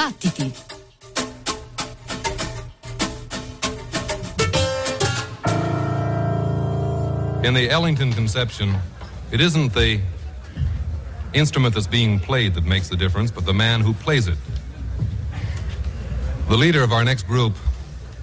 Battiti! 0.00 0.50
In 7.44 7.52
the 7.52 7.68
Ellington 7.68 8.10
conception, 8.14 8.76
it 9.30 9.42
isn't 9.42 9.74
the 9.74 10.00
instrument 11.34 11.74
that's 11.74 11.86
being 11.86 12.18
played 12.18 12.54
that 12.54 12.64
makes 12.64 12.88
the 12.88 12.96
difference, 12.96 13.30
but 13.30 13.44
the 13.44 13.52
man 13.52 13.82
who 13.82 13.92
plays 13.92 14.26
it. 14.26 14.38
The 16.48 16.56
leader 16.56 16.82
of 16.82 16.92
our 16.92 17.04
next 17.04 17.24
group 17.26 17.54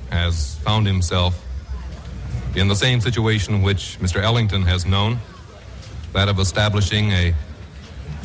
has 0.10 0.56
found 0.64 0.88
himself 0.88 1.40
in 2.56 2.68
the 2.68 2.76
same 2.76 3.02
situation 3.02 3.62
which 3.62 4.00
Mr. 4.00 4.20
Ellington 4.20 4.64
has 4.64 4.88
known 4.88 5.20
that 6.14 6.28
of 6.28 6.40
establishing 6.40 7.12
a 7.12 7.36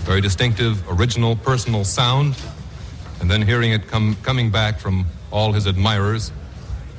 very 0.04 0.22
distinctive, 0.22 0.82
original, 0.88 1.36
personal 1.36 1.84
sound, 1.84 2.34
and 3.22 3.30
then 3.30 3.40
hearing 3.40 3.70
it 3.70 3.86
come, 3.86 4.16
coming 4.24 4.50
back 4.50 4.80
from 4.80 5.06
all 5.30 5.52
his 5.52 5.66
admirers 5.66 6.32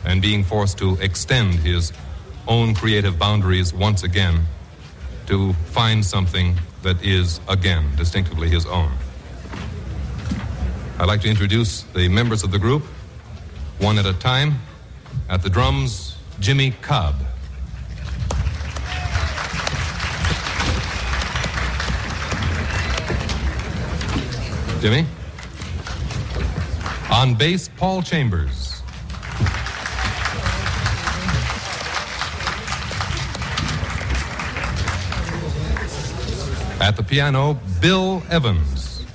and 0.06 0.22
being 0.22 0.42
forced 0.42 0.78
to 0.78 0.96
extend 1.02 1.54
his 1.56 1.92
own 2.48 2.74
creative 2.74 3.20
boundaries 3.20 3.74
once 3.74 4.04
again 4.04 4.46
to 5.28 5.52
find 5.72 6.04
something 6.04 6.56
that 6.82 7.02
is, 7.04 7.42
again, 7.50 7.94
distinctively 7.98 8.48
his 8.48 8.66
own. 8.66 8.92
I'd 10.98 11.08
like 11.08 11.22
to 11.22 11.30
introduce 11.30 11.82
the 11.94 12.08
members 12.08 12.44
of 12.44 12.52
the 12.52 12.60
group, 12.60 12.84
one 13.80 14.00
at 14.00 14.06
a 14.06 14.14
time. 14.14 14.60
At 15.30 15.44
the 15.44 15.50
drums, 15.50 16.16
Jimmy 16.40 16.72
Cobb. 16.82 17.16
Jimmy? 24.80 25.06
On 27.14 27.36
bass, 27.36 27.70
Paul 27.78 28.02
Chambers. 28.02 28.82
At 36.82 36.96
the 36.98 37.04
piano, 37.08 37.60
Bill 37.80 38.24
Evans. 38.32 39.06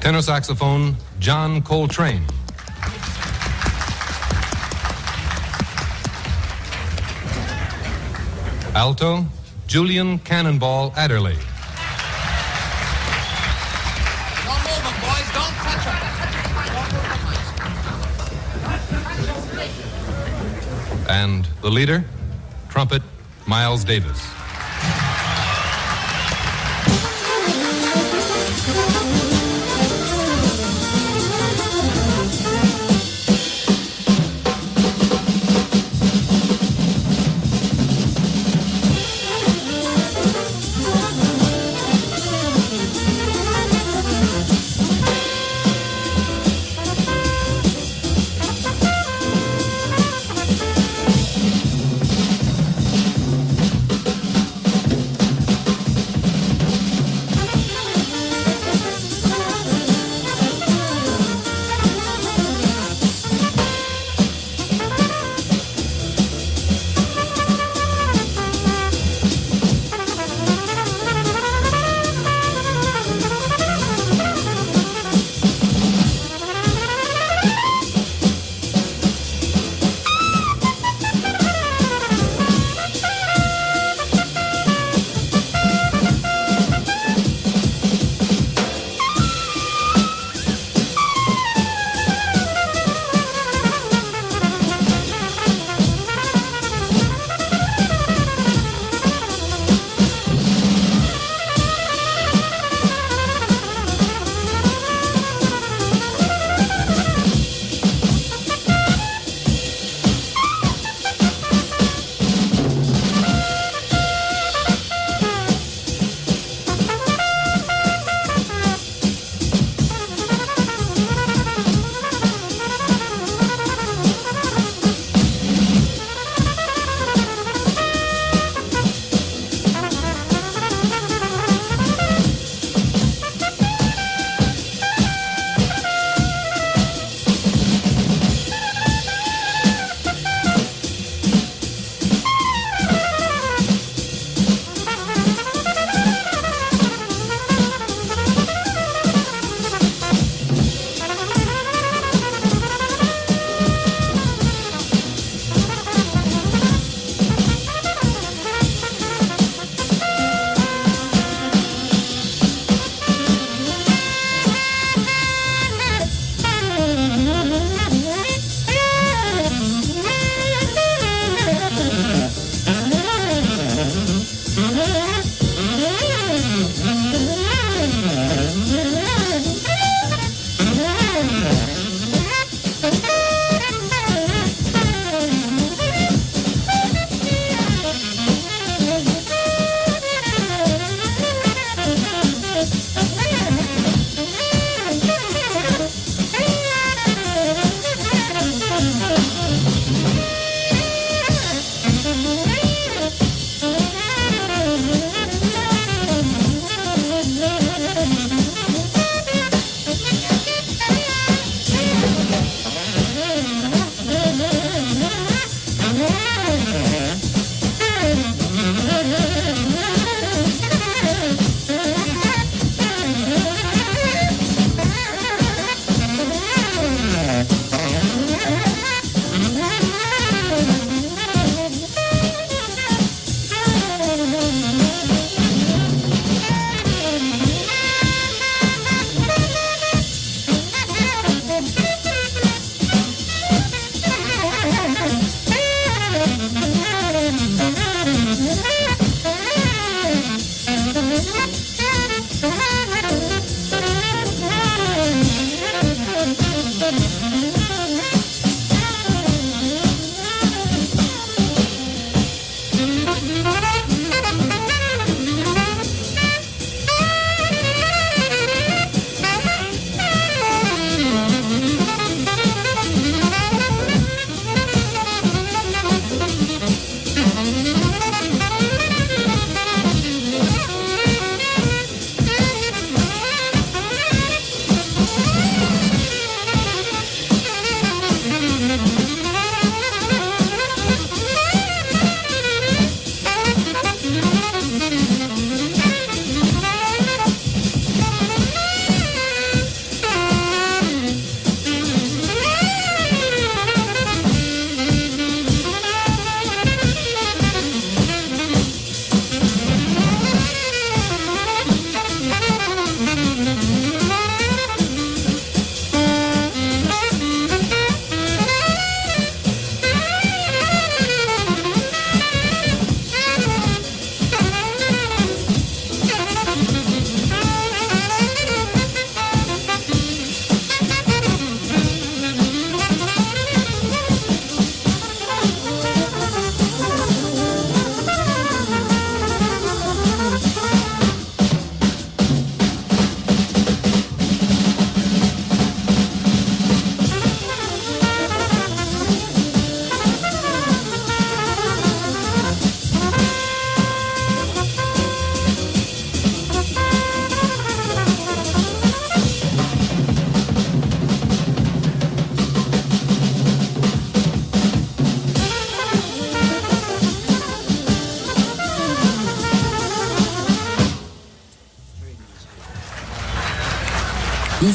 Tenor 0.00 0.22
saxophone, 0.22 0.96
John 1.18 1.60
Coltrane. 1.60 2.24
Alto, 8.74 9.26
Julian 9.66 10.18
Cannonball 10.20 10.94
Adderley. 10.96 11.36
And 21.22 21.44
the 21.60 21.68
leader, 21.68 22.02
trumpet, 22.70 23.02
Miles 23.46 23.84
Davis. 23.84 24.39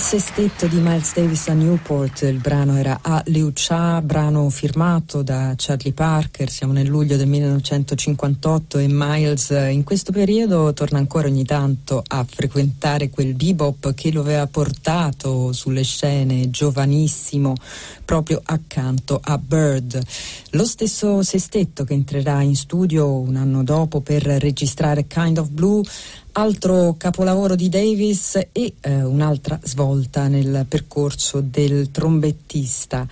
Sestetto 0.05 0.67
di 0.67 0.77
Miles 0.81 1.15
Davis 1.15 1.47
a 1.47 1.53
Newport, 1.53 2.21
il 2.21 2.37
brano 2.37 2.77
era 2.77 2.99
A 3.01 3.23
Liu 3.25 3.51
Cha, 3.55 4.03
brano 4.03 4.51
firmato 4.51 5.23
da 5.23 5.55
Charlie 5.57 5.93
Parker, 5.93 6.47
siamo 6.47 6.73
nel 6.73 6.85
luglio 6.85 7.17
del 7.17 7.27
1958 7.27 8.77
e 8.77 8.85
Miles 8.87 9.49
in 9.49 9.83
questo 9.83 10.11
periodo 10.11 10.71
torna 10.73 10.99
ancora 10.99 11.27
ogni 11.27 11.43
tanto 11.43 12.03
a 12.05 12.23
frequentare 12.23 13.09
quel 13.09 13.33
bebop 13.33 13.95
che 13.95 14.11
lo 14.11 14.21
aveva 14.21 14.45
portato 14.45 15.51
sulle 15.53 15.83
scene 15.83 16.51
giovanissimo 16.51 17.55
proprio 18.05 18.39
accanto 18.45 19.19
a 19.19 19.39
Bird. 19.39 19.99
Lo 20.51 20.65
stesso 20.65 21.23
sestetto 21.23 21.83
che 21.83 21.93
entrerà 21.93 22.43
in 22.43 22.55
studio 22.55 23.11
un 23.11 23.37
anno 23.37 23.63
dopo 23.63 24.01
per 24.01 24.21
registrare 24.21 25.07
Kind 25.07 25.39
of 25.39 25.49
Blue 25.49 25.81
altro 26.37 26.95
capolavoro 26.97 27.55
di 27.55 27.69
Davis 27.69 28.35
e 28.51 28.73
eh, 28.81 29.03
un'altra 29.03 29.57
svolta 29.63 30.27
nel 30.27 30.65
percorso 30.67 31.39
del 31.41 31.91
trombettista. 31.91 33.07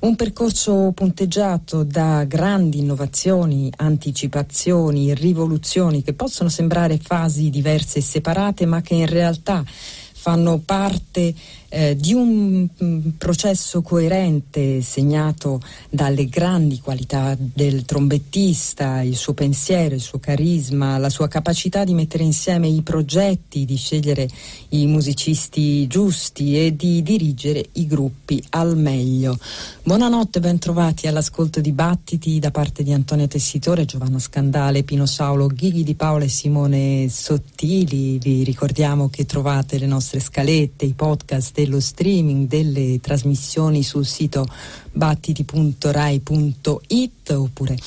Un 0.00 0.14
percorso 0.14 0.92
punteggiato 0.94 1.84
da 1.84 2.24
grandi 2.24 2.78
innovazioni, 2.78 3.72
anticipazioni, 3.76 5.14
rivoluzioni 5.14 6.02
che 6.02 6.12
possono 6.12 6.50
sembrare 6.50 6.98
fasi 6.98 7.48
diverse 7.48 8.00
e 8.00 8.02
separate, 8.02 8.66
ma 8.66 8.82
che 8.82 8.94
in 8.94 9.06
realtà 9.06 9.64
fanno 9.66 10.60
parte 10.62 11.34
eh, 11.68 11.96
di 11.96 12.12
un 12.12 12.68
mm, 12.82 13.08
processo 13.18 13.82
coerente 13.82 14.80
segnato 14.82 15.60
dalle 15.90 16.26
grandi 16.26 16.80
qualità 16.80 17.36
del 17.38 17.84
trombettista, 17.84 19.02
il 19.02 19.16
suo 19.16 19.34
pensiero, 19.34 19.94
il 19.94 20.00
suo 20.00 20.18
carisma, 20.18 20.98
la 20.98 21.10
sua 21.10 21.28
capacità 21.28 21.84
di 21.84 21.94
mettere 21.94 22.22
insieme 22.22 22.68
i 22.68 22.82
progetti, 22.82 23.64
di 23.64 23.76
scegliere 23.76 24.28
i 24.70 24.86
musicisti 24.86 25.86
giusti 25.86 26.56
e 26.58 26.76
di 26.76 27.02
dirigere 27.02 27.64
i 27.72 27.86
gruppi 27.86 28.42
al 28.50 28.76
meglio. 28.76 29.36
Buonanotte, 29.82 30.40
ben 30.40 30.58
trovati 30.58 31.06
all'ascolto 31.06 31.60
di 31.60 31.72
Battiti 31.72 32.38
da 32.38 32.50
parte 32.50 32.82
di 32.82 32.92
Antonio 32.92 33.26
Tessitore, 33.26 33.84
Giovanni 33.84 34.20
Scandale, 34.20 34.84
Pino 34.84 35.06
Saulo, 35.06 35.46
Ghighi 35.46 35.82
di 35.82 35.94
Paola 35.94 36.24
e 36.24 36.28
Simone 36.28 37.08
Sottili. 37.08 38.18
Vi 38.18 38.44
ricordiamo 38.44 39.08
che 39.08 39.26
trovate 39.26 39.78
le 39.78 39.86
nostre 39.86 40.20
scalette, 40.20 40.84
i 40.84 40.92
podcast 40.92 41.55
dello 41.56 41.80
streaming 41.80 42.46
delle 42.48 43.00
trasmissioni 43.00 43.82
sul 43.82 44.04
sito 44.04 44.46
battiti.rai.it 44.92 47.30
oppure 47.30 47.78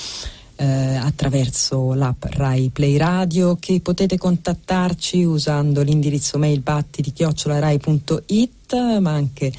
eh, 0.55 0.95
attraverso 0.95 1.93
l'app 1.93 2.23
Rai 2.29 2.69
Play 2.69 2.97
Radio 2.97 3.57
che 3.59 3.79
potete 3.79 4.17
contattarci 4.17 5.23
usando 5.23 5.83
l'indirizzo 5.83 6.39
mail 6.39 6.61
battiti-rai.it 6.61 8.97
ma 8.99 9.11
anche 9.11 9.53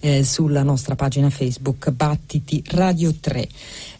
eh, 0.00 0.22
sulla 0.22 0.62
nostra 0.62 0.94
pagina 0.94 1.30
Facebook 1.30 1.90
Battiti 1.90 2.62
Radio 2.66 3.14
3. 3.18 3.48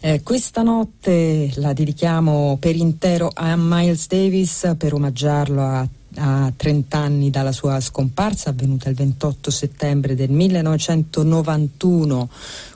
Eh, 0.01 0.21
questa 0.21 0.61
notte 0.61 1.51
la 1.55 1.73
dedichiamo 1.73 2.57
per 2.59 2.75
intero 2.75 3.31
a 3.33 3.55
Miles 3.57 4.05
Davis 4.05 4.75
per 4.77 4.93
omaggiarlo 4.93 5.61
a 5.63 5.87
a 6.17 6.51
30 6.55 6.97
anni 6.97 7.29
dalla 7.29 7.51
sua 7.51 7.79
scomparsa 7.79 8.49
avvenuta 8.49 8.89
il 8.89 8.95
28 8.95 9.51
settembre 9.51 10.15
del 10.15 10.29
1991, 10.29 12.29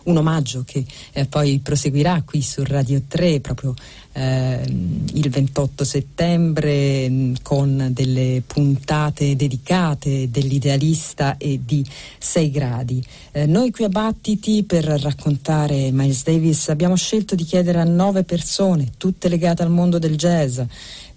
un 0.03 0.17
omaggio 0.17 0.63
che 0.65 0.84
eh, 1.13 1.25
poi 1.25 1.60
proseguirà 1.60 2.22
qui 2.25 2.41
su 2.41 2.63
Radio 2.63 3.01
3 3.08 3.39
proprio 3.39 3.74
eh, 4.13 4.63
il 4.65 5.29
28 5.29 5.84
settembre 5.84 7.10
mm, 7.10 7.34
con 7.41 7.89
delle 7.91 8.41
puntate 8.46 9.36
dedicate 9.36 10.29
dell'idealista 10.29 11.38
e 11.38 11.60
di 11.63 11.86
6 12.17 12.51
gradi. 12.51 13.05
Eh, 13.31 13.46
noi 13.46 13.72
qui 13.72 13.86
a 13.86 13.89
Battiti 13.89 14.63
per 14.63 14.86
raccontare 14.86 15.91
Miles 15.91 16.24
Davis 16.24 16.69
abbiamo 16.69 16.96
scelto 16.96 17.36
di 17.36 17.43
chiedere 17.43 17.79
a 17.79 17.84
nove 17.84 18.24
persone, 18.24 18.91
tutte 18.98 19.29
legate 19.29 19.62
al 19.62 19.69
mondo 19.69 20.00
del 20.00 20.17
jazz, 20.17 20.60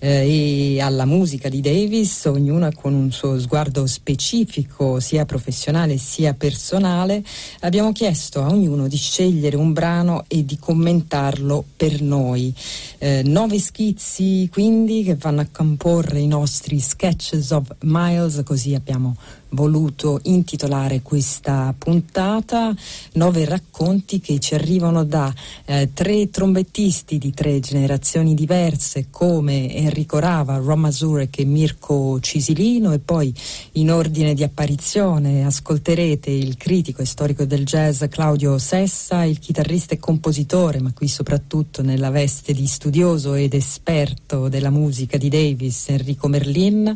eh, 0.05 0.75
e 0.75 0.81
alla 0.81 1.05
musica 1.05 1.49
di 1.49 1.61
Davis, 1.61 2.25
ognuna 2.25 2.73
con 2.75 2.93
un 2.93 3.13
suo 3.13 3.39
sguardo 3.39 3.87
specifico, 3.87 4.99
sia 4.99 5.25
professionale 5.25 5.97
sia 5.97 6.35
personale, 6.35 7.23
abbiamo 7.61 7.93
chiesto 7.93 8.43
a 8.43 8.49
ognuno 8.49 8.89
di 8.89 8.97
scegliere 8.97 9.55
un 9.55 9.73
brano 9.73 10.25
e 10.27 10.45
di 10.45 10.59
commentarlo 10.59 11.65
per 11.77 12.03
noi. 12.03 12.53
Eh, 12.99 13.23
nove 13.25 13.61
schizzi 13.61 14.49
quindi 14.51 15.05
che 15.05 15.15
vanno 15.15 15.43
a 15.43 15.47
comporre 15.51 16.19
i 16.19 16.27
nostri 16.27 16.81
sketches 16.81 17.51
of 17.51 17.73
Miles, 17.83 18.43
così 18.45 18.75
abbiamo 18.75 19.15
voluto 19.53 20.21
intitolare 20.25 21.03
questa 21.03 21.75
puntata, 21.77 22.75
nove 23.15 23.45
racconti 23.45 24.21
che 24.21 24.39
ci 24.39 24.55
arrivano 24.55 25.05
da 25.05 25.33
eh, 25.65 25.91
tre 25.93 26.31
trombettisti 26.31 27.19
di 27.19 27.33
tre 27.33 27.61
generazioni 27.61 28.35
diverse 28.35 29.07
come 29.11 29.75
Enrico 29.75 30.19
Rava, 30.19 30.57
Ron 30.57 30.81
Mazurek 30.81 31.39
e 31.39 31.45
Mirko 31.45 32.21
Cisilino 32.21 32.93
e 32.93 32.99
poi 32.99 33.33
in 33.73 33.91
ordine 33.91 34.35
di 34.35 34.43
apparizione 34.43 35.45
ascolterete 35.45 36.31
il 36.31 36.57
critico 36.57 37.03
e 37.03 37.07
storico 37.07 37.45
del 37.45 37.65
jazz 37.65 38.05
Claudio 38.09 38.59
Sessa, 38.59 39.25
il 39.25 39.39
chitarrista 39.39 39.95
e 39.95 39.99
compositore, 39.99 40.81
ma 40.81 40.93
qui 40.93 41.09
soprattutto 41.09 41.83
nella 41.83 42.11
veste 42.11 42.53
di 42.53 42.67
studioso 42.67 43.35
ed 43.35 43.55
esperto 43.55 44.49
della 44.49 44.71
musica 44.71 45.17
di 45.17 45.29
Davis, 45.29 45.89
Enrico 45.89 46.29
Merlin, 46.29 46.95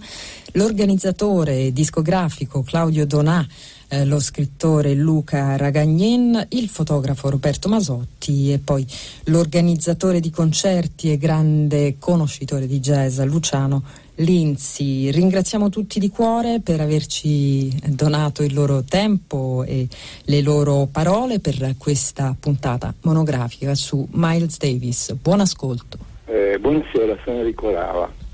l'organizzatore 0.52 1.72
discografico 1.72 2.62
Claudio 2.62 3.06
Donà, 3.06 3.46
eh, 3.88 4.04
lo 4.04 4.18
scrittore 4.18 4.94
Luca 4.94 5.56
Ragagnin, 5.56 6.46
il 6.50 6.68
fotografo 6.68 7.30
Roberto 7.30 7.68
Masotti 7.68 8.52
e 8.52 8.58
poi 8.58 8.86
l'organizzatore 9.24 10.20
di 10.20 10.30
concerti 10.30 11.12
e 11.12 11.18
grande 11.18 11.96
conoscitore 11.98 12.66
di 12.66 12.80
jazz 12.80 13.20
Luciano 13.20 13.82
Linzi. 14.16 15.10
Ringraziamo 15.10 15.68
tutti 15.68 15.98
di 15.98 16.08
cuore 16.08 16.60
per 16.60 16.80
averci 16.80 17.70
donato 17.86 18.42
il 18.42 18.54
loro 18.54 18.82
tempo 18.82 19.62
e 19.66 19.86
le 20.24 20.40
loro 20.40 20.88
parole 20.90 21.38
per 21.38 21.74
questa 21.78 22.34
puntata 22.38 22.94
monografica 23.02 23.74
su 23.74 24.06
Miles 24.12 24.56
Davis. 24.58 25.12
Buon 25.14 25.40
ascolto. 25.40 25.98
Eh, 26.26 26.58
buonasera, 26.58 27.16
sono 27.24 27.38
Enrico 27.38 27.70
Rava. 27.70 28.24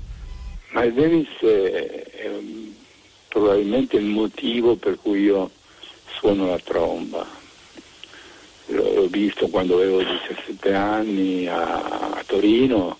Miles 0.73 0.93
Davis 0.95 1.27
è, 1.39 2.03
è 2.03 2.31
probabilmente 3.27 3.97
il 3.97 4.05
motivo 4.05 4.75
per 4.75 4.97
cui 4.99 5.21
io 5.21 5.51
suono 6.07 6.47
la 6.47 6.57
tromba. 6.57 7.27
L'ho 8.67 9.07
visto 9.07 9.49
quando 9.49 9.75
avevo 9.75 9.99
17 9.99 10.73
anni 10.73 11.47
a, 11.47 12.13
a 12.13 12.23
Torino 12.25 12.97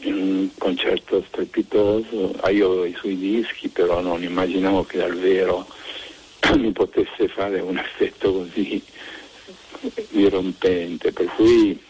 in 0.00 0.14
un 0.14 0.48
concerto 0.56 1.24
strepitoso, 1.26 2.34
ah, 2.40 2.50
io 2.50 2.66
avevo 2.66 2.84
i 2.84 2.94
suoi 2.96 3.18
dischi, 3.18 3.68
però 3.68 4.00
non 4.00 4.22
immaginavo 4.22 4.84
che 4.84 4.98
dal 4.98 5.16
vero 5.16 5.66
mi 6.54 6.70
potesse 6.70 7.26
fare 7.26 7.58
un 7.58 7.78
effetto 7.78 8.32
così 8.32 8.80
dirompente, 10.10 11.10
per 11.10 11.26
cui 11.34 11.80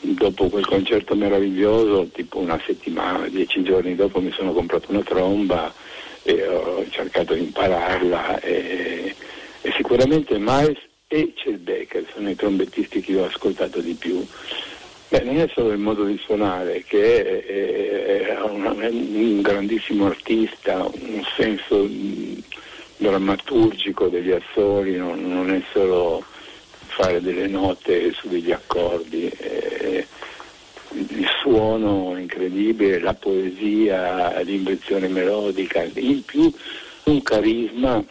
dopo 0.00 0.48
quel 0.48 0.66
concerto 0.66 1.14
meraviglioso, 1.14 2.08
tipo 2.12 2.38
una 2.38 2.60
settimana, 2.64 3.28
dieci 3.28 3.62
giorni 3.62 3.94
dopo 3.94 4.20
mi 4.20 4.30
sono 4.32 4.52
comprato 4.52 4.90
una 4.90 5.02
tromba 5.02 5.72
e 6.22 6.46
ho 6.46 6.84
cercato 6.90 7.34
di 7.34 7.40
impararla 7.40 8.40
e, 8.40 9.14
e 9.60 9.72
sicuramente 9.76 10.36
Miles 10.38 10.78
e 11.08 11.32
Chet 11.34 12.04
sono 12.12 12.28
i 12.28 12.36
trombettisti 12.36 13.00
che 13.00 13.16
ho 13.16 13.24
ascoltato 13.24 13.80
di 13.80 13.94
più. 13.94 14.24
Beh, 15.08 15.22
non 15.22 15.38
è 15.38 15.48
solo 15.54 15.72
il 15.72 15.78
modo 15.78 16.04
di 16.04 16.18
suonare, 16.18 16.84
che 16.86 17.24
è, 17.24 18.26
è, 18.26 18.42
una, 18.42 18.78
è 18.78 18.88
un 18.88 19.40
grandissimo 19.40 20.04
artista, 20.04 20.84
un 20.84 21.22
senso 21.34 21.88
drammaturgico 22.98 24.08
degli 24.08 24.32
assoli, 24.32 24.96
non, 24.96 25.20
non 25.20 25.50
è 25.50 25.62
solo 25.72 26.22
fare 26.98 27.20
delle 27.20 27.46
note 27.46 28.12
su 28.12 28.28
degli 28.28 28.50
accordi. 28.50 29.28
Eh, 29.28 30.04
il 30.90 31.26
suono 31.40 32.16
incredibile, 32.18 32.98
la 32.98 33.14
poesia, 33.14 34.40
l'invenzione 34.40 35.06
melodica, 35.06 35.86
in 35.94 36.24
più 36.24 36.52
un 37.04 37.22
carisma 37.22 38.04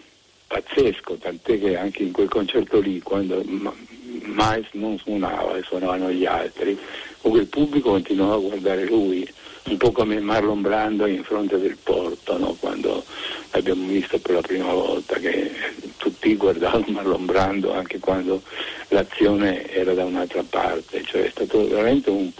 pazzesco, 0.48 1.15
tant'è 1.15 1.60
che 1.60 1.75
anche 1.75 2.03
in 2.03 2.13
quel 2.13 2.29
concerto 2.29 2.79
lì, 2.79 3.01
quando 3.01 3.44
Miles 3.44 4.67
non 4.74 4.98
suonava 5.00 5.58
e 5.58 5.63
suonavano 5.63 6.10
gli 6.10 6.25
altri, 6.25 6.77
comunque 7.20 7.44
il 7.44 7.50
pubblico 7.50 7.89
continuava 7.89 8.36
a 8.36 8.39
guardare 8.39 8.86
lui 8.86 9.27
un 9.69 9.77
po' 9.77 9.91
come 9.91 10.19
Marlon 10.19 10.62
Brando 10.62 11.05
in 11.05 11.24
fronte 11.24 11.59
del 11.59 11.77
porto, 11.81 12.38
no? 12.38 12.55
quando 12.59 13.03
l'abbiamo 13.51 13.86
visto 13.88 14.19
per 14.19 14.36
la 14.36 14.41
prima 14.41 14.71
volta, 14.71 15.15
che 15.17 15.51
tutti 15.97 16.36
guardavano 16.36 16.86
Marlon 16.88 17.25
Brando 17.25 17.74
anche 17.74 18.00
quando 18.00 18.41
l'azione 18.89 19.69
era 19.69 19.93
da 19.93 20.05
un'altra 20.05 20.43
parte, 20.47 21.03
cioè 21.03 21.24
è 21.25 21.29
stato 21.29 21.67
veramente 21.67 22.09
un, 22.09 22.31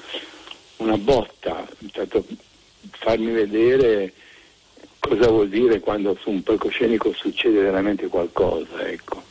una 0.78 0.98
botta, 0.98 1.68
è 1.68 1.86
stato 1.90 2.26
farmi 2.92 3.32
vedere 3.32 4.14
cosa 5.00 5.30
vuol 5.30 5.50
dire 5.50 5.80
quando 5.80 6.18
su 6.20 6.30
un 6.30 6.44
palcoscenico 6.44 7.14
succede 7.14 7.62
veramente 7.62 8.08
qualcosa, 8.08 8.88
ecco. 8.88 9.24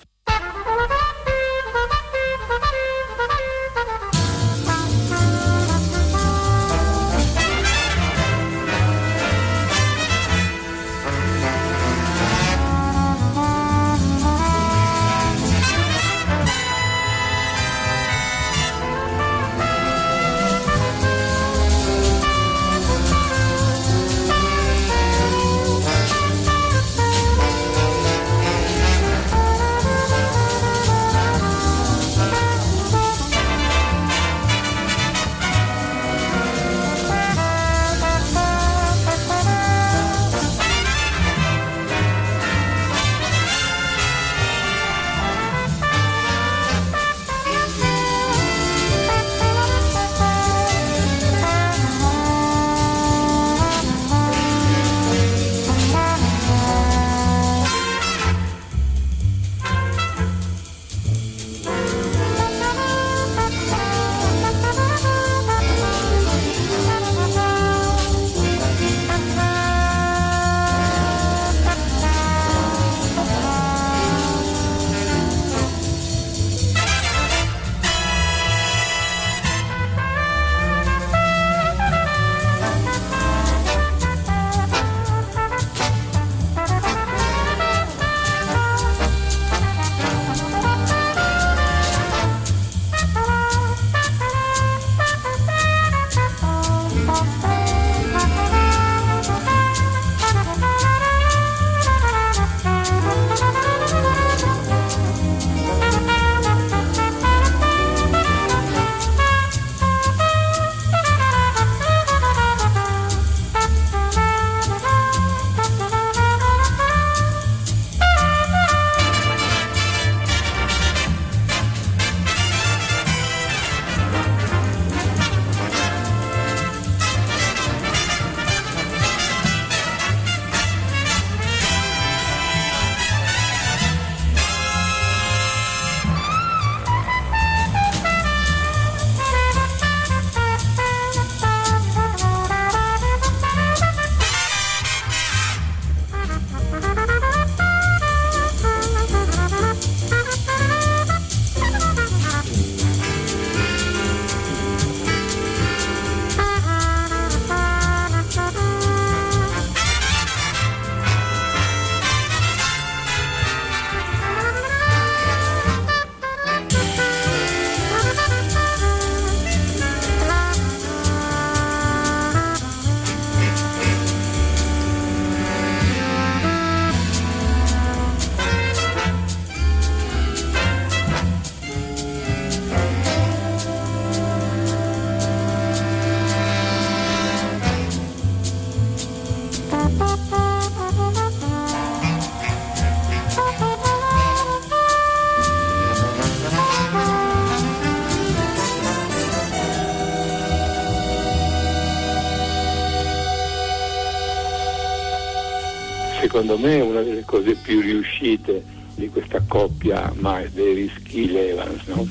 Secondo 206.47 206.59
me 206.69 206.81
una 206.81 207.03
delle 207.03 207.25
cose 207.25 207.57
più 207.57 207.81
riuscite 207.81 208.63
di 208.95 209.09
questa 209.09 209.43
coppia 209.49 210.13
Miles 210.15 210.53
Davis 210.53 210.93
Kill 211.03 211.35
Evans 211.35 211.83
no? 211.87 212.07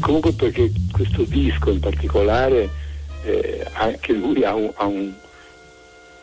comunque 0.00 0.32
perché 0.32 0.70
questo 0.92 1.22
disco 1.22 1.70
in 1.70 1.80
particolare 1.80 2.68
eh, 3.24 3.66
anche 3.72 4.12
lui 4.12 4.44
ha, 4.44 4.54
un, 4.54 4.70
ha 4.74 4.84
un, 4.84 5.10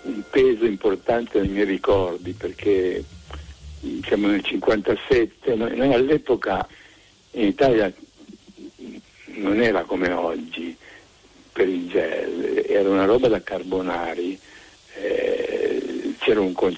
un, 0.04 0.22
peso 0.30 0.66
importante 0.66 1.40
nei 1.40 1.50
miei 1.50 1.66
ricordi 1.66 2.34
perché 2.34 3.04
siamo 4.04 4.28
nel 4.28 4.44
57 4.44 5.56
noi, 5.56 5.76
noi 5.76 5.92
all'epoca 5.92 6.68
in 7.32 7.48
Italia 7.48 7.92
non 9.38 9.60
era 9.60 9.82
come 9.82 10.12
oggi 10.12 10.78
per 11.52 11.68
il 11.68 11.88
jazz 11.88 12.68
era 12.68 12.90
una 12.90 13.06
roba 13.06 13.28
da 13.28 13.42
carbonari 13.42 14.33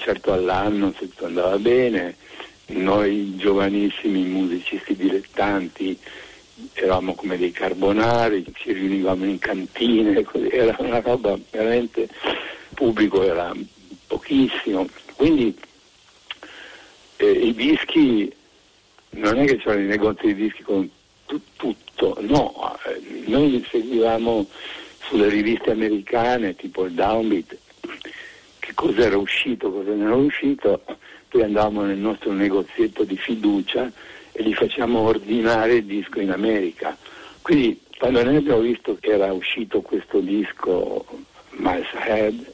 concerto 0.06 0.34
all'anno 0.34 0.94
se 1.00 1.10
tutto 1.10 1.26
andava 1.26 1.58
bene, 1.58 2.16
noi 2.68 3.36
giovanissimi 3.38 4.22
musicisti 4.22 4.96
dilettanti 4.96 5.98
eravamo 6.74 7.16
come 7.16 7.38
dei 7.38 7.52
carbonari, 7.52 8.46
ci 8.54 8.72
riunivamo 8.72 9.26
in 9.26 9.40
cantine, 9.40 10.22
così, 10.24 10.48
era 10.50 10.76
una 10.78 11.00
roba 11.00 11.36
veramente, 11.50 12.02
il 12.02 12.10
pubblico 12.76 13.24
era 13.24 13.52
pochissimo, 14.06 14.88
quindi 15.16 15.58
eh, 17.18 17.32
i 17.32 17.56
dischi, 17.56 18.32
non 19.12 19.40
è 19.40 19.46
che 19.46 19.58
c'erano 19.58 19.82
i 19.82 19.88
negozi 19.88 20.28
di 20.28 20.36
dischi 20.36 20.62
con 20.62 20.88
tu, 21.26 21.42
tutto, 21.56 22.16
no, 22.22 22.78
eh, 22.86 23.24
noi 23.26 23.66
seguivamo 23.68 24.46
sulle 25.08 25.30
riviste 25.30 25.72
americane 25.72 26.56
tipo 26.56 26.86
il 26.86 26.94
Downbeat 26.94 27.58
cosa 28.76 29.02
era 29.02 29.18
uscito, 29.18 29.72
cosa 29.72 29.90
non 29.90 30.02
era 30.06 30.16
uscito, 30.16 30.82
poi 31.30 31.42
andavamo 31.42 31.82
nel 31.82 31.98
nostro 31.98 32.32
negozietto 32.32 33.04
di 33.04 33.18
fiducia 33.18 33.92
e 34.32 34.44
gli 34.44 34.54
facciamo 34.54 35.00
ordinare 35.00 35.76
il 35.76 35.86
disco 35.86 36.20
in 36.20 36.30
America. 36.30 36.96
Quindi 37.42 37.82
quando 37.98 38.24
noi 38.24 38.36
abbiamo 38.36 38.60
visto 38.60 38.98
che 39.00 39.12
era 39.12 39.32
uscito 39.34 39.82
questo 39.82 40.20
disco 40.20 41.06
Miles 41.52 41.88
Head, 42.06 42.54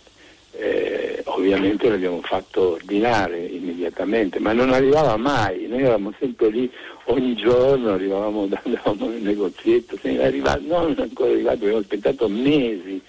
eh, 0.54 1.22
ovviamente 1.26 1.90
l'abbiamo 1.90 2.22
fatto 2.22 2.74
ordinare 2.74 3.40
immediatamente, 3.40 4.40
ma 4.40 4.54
non 4.54 4.72
arrivava 4.72 5.18
mai, 5.18 5.68
noi 5.68 5.80
eravamo 5.80 6.14
sempre 6.20 6.50
lì, 6.50 6.72
ogni 7.06 7.36
giorno 7.36 7.94
arrivavamo, 7.94 8.48
andavamo 8.64 9.08
nel 9.08 9.22
negozietto, 9.22 9.98
ne 10.04 10.24
arrivato, 10.24 10.62
non 10.68 10.94
è 10.96 11.02
ancora 11.02 11.32
arrivato, 11.32 11.56
abbiamo 11.56 11.80
aspettato 11.80 12.28
mesi 12.28 13.02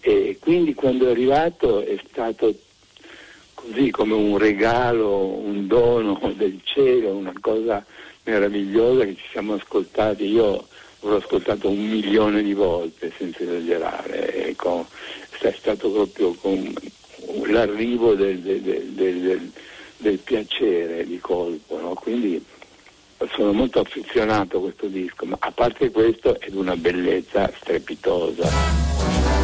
e 0.00 0.38
quindi 0.40 0.74
quando 0.74 1.06
è 1.06 1.10
arrivato 1.10 1.80
è 1.82 1.98
stato 2.08 2.54
così 3.54 3.90
come 3.90 4.14
un 4.14 4.38
regalo, 4.38 5.26
un 5.26 5.66
dono 5.66 6.18
del 6.34 6.60
cielo, 6.64 7.14
una 7.14 7.34
cosa 7.40 7.84
meravigliosa 8.24 9.04
che 9.04 9.16
ci 9.16 9.26
siamo 9.30 9.54
ascoltati. 9.54 10.24
Io 10.24 10.66
l'ho 11.00 11.16
ascoltato 11.16 11.68
un 11.68 11.88
milione 11.88 12.42
di 12.42 12.54
volte 12.54 13.12
senza 13.16 13.42
esagerare, 13.42 14.48
ecco, 14.48 14.86
è 15.38 15.54
stato 15.58 15.90
proprio 15.90 16.34
con 16.34 16.74
l'arrivo 17.46 18.14
del, 18.14 18.40
del, 18.40 18.60
del, 18.60 19.52
del 19.96 20.18
piacere 20.18 21.06
di 21.06 21.18
colpo, 21.18 21.78
no? 21.80 21.94
quindi 21.94 22.42
sono 23.32 23.52
molto 23.52 23.80
affezionato 23.80 24.58
a 24.58 24.60
questo 24.60 24.86
disco, 24.86 25.26
ma 25.26 25.36
a 25.38 25.50
parte 25.50 25.90
questo 25.90 26.38
è 26.40 26.48
di 26.48 26.56
una 26.56 26.76
bellezza 26.76 27.50
strepitosa. 27.60 29.39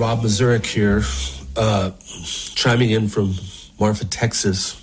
Rob 0.00 0.22
Mazurek 0.22 0.64
here, 0.64 1.02
uh, 1.58 1.90
chiming 2.54 2.88
in 2.88 3.06
from 3.06 3.34
Marfa, 3.78 4.06
Texas, 4.06 4.82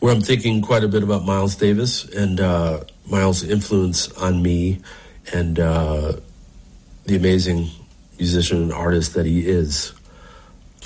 where 0.00 0.12
I'm 0.12 0.20
thinking 0.20 0.62
quite 0.62 0.82
a 0.82 0.88
bit 0.88 1.04
about 1.04 1.24
Miles 1.24 1.54
Davis 1.54 2.04
and 2.08 2.40
uh, 2.40 2.80
Miles' 3.08 3.44
influence 3.44 4.10
on 4.14 4.42
me 4.42 4.80
and 5.32 5.60
uh, 5.60 6.14
the 7.04 7.14
amazing 7.14 7.68
musician 8.18 8.62
and 8.62 8.72
artist 8.72 9.14
that 9.14 9.26
he 9.26 9.46
is. 9.46 9.92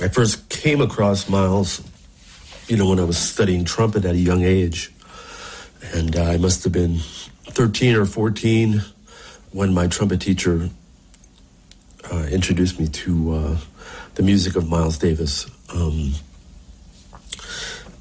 I 0.02 0.08
first 0.08 0.50
came 0.50 0.82
across 0.82 1.26
Miles, 1.26 1.80
you 2.68 2.76
know, 2.76 2.90
when 2.90 3.00
I 3.00 3.04
was 3.04 3.16
studying 3.16 3.64
trumpet 3.64 4.04
at 4.04 4.14
a 4.16 4.18
young 4.18 4.42
age. 4.42 4.92
And 5.94 6.14
uh, 6.14 6.24
I 6.24 6.36
must 6.36 6.62
have 6.64 6.74
been 6.74 6.98
13 7.46 7.96
or 7.96 8.04
14 8.04 8.82
when 9.52 9.72
my 9.72 9.86
trumpet 9.86 10.20
teacher 10.20 10.68
uh, 12.12 12.26
introduced 12.30 12.80
me 12.80 12.88
to 12.88 13.32
uh, 13.34 13.56
the 14.14 14.22
music 14.22 14.56
of 14.56 14.68
Miles 14.68 14.98
Davis. 14.98 15.46
Um, 15.72 16.12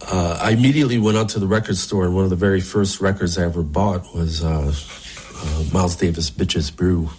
uh, 0.01 0.39
I 0.41 0.51
immediately 0.51 0.97
went 0.97 1.17
out 1.17 1.29
to 1.29 1.39
the 1.39 1.47
record 1.47 1.77
store, 1.77 2.05
and 2.05 2.15
one 2.15 2.23
of 2.23 2.29
the 2.29 2.35
very 2.35 2.61
first 2.61 3.01
records 3.01 3.37
I 3.37 3.43
ever 3.43 3.61
bought 3.61 4.13
was 4.15 4.43
uh, 4.43 4.73
uh, 5.35 5.63
Miles 5.71 5.95
Davis' 5.95 6.31
Bitches 6.31 6.75
Brew. 6.75 7.09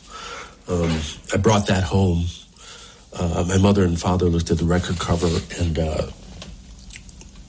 Um, 0.69 1.01
I 1.33 1.37
brought 1.37 1.67
that 1.67 1.85
home. 1.85 2.25
Uh, 3.13 3.45
my 3.47 3.59
mother 3.59 3.85
and 3.85 4.01
father 4.01 4.27
looked 4.27 4.51
at 4.51 4.59
the 4.59 4.65
record 4.65 4.99
cover, 4.99 5.29
and 5.59 5.77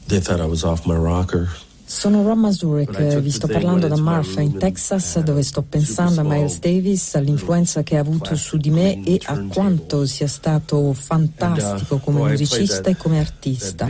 they 0.07 0.19
thought 0.19 0.41
I 0.41 0.45
was 0.45 0.63
off 0.63 0.85
my 0.85 0.95
rocker. 0.95 1.49
Sono 1.91 2.23
Ron 2.23 2.39
Mazurek, 2.39 3.19
vi 3.19 3.29
sto 3.31 3.47
parlando 3.47 3.89
da 3.89 3.97
Marfa 3.97 4.39
in 4.39 4.57
Texas 4.57 5.19
dove 5.19 5.43
sto 5.43 5.61
pensando 5.61 6.21
a 6.21 6.23
Miles 6.23 6.59
Davis, 6.59 7.15
all'influenza 7.15 7.83
che 7.83 7.97
ha 7.97 7.99
avuto 7.99 8.33
su 8.35 8.55
di 8.55 8.69
me 8.69 9.03
e 9.03 9.19
a 9.25 9.37
quanto 9.47 10.05
sia 10.05 10.25
stato 10.25 10.93
fantastico 10.93 11.97
come 11.97 12.21
musicista 12.21 12.89
e 12.89 12.95
come 12.95 13.19
artista. 13.19 13.89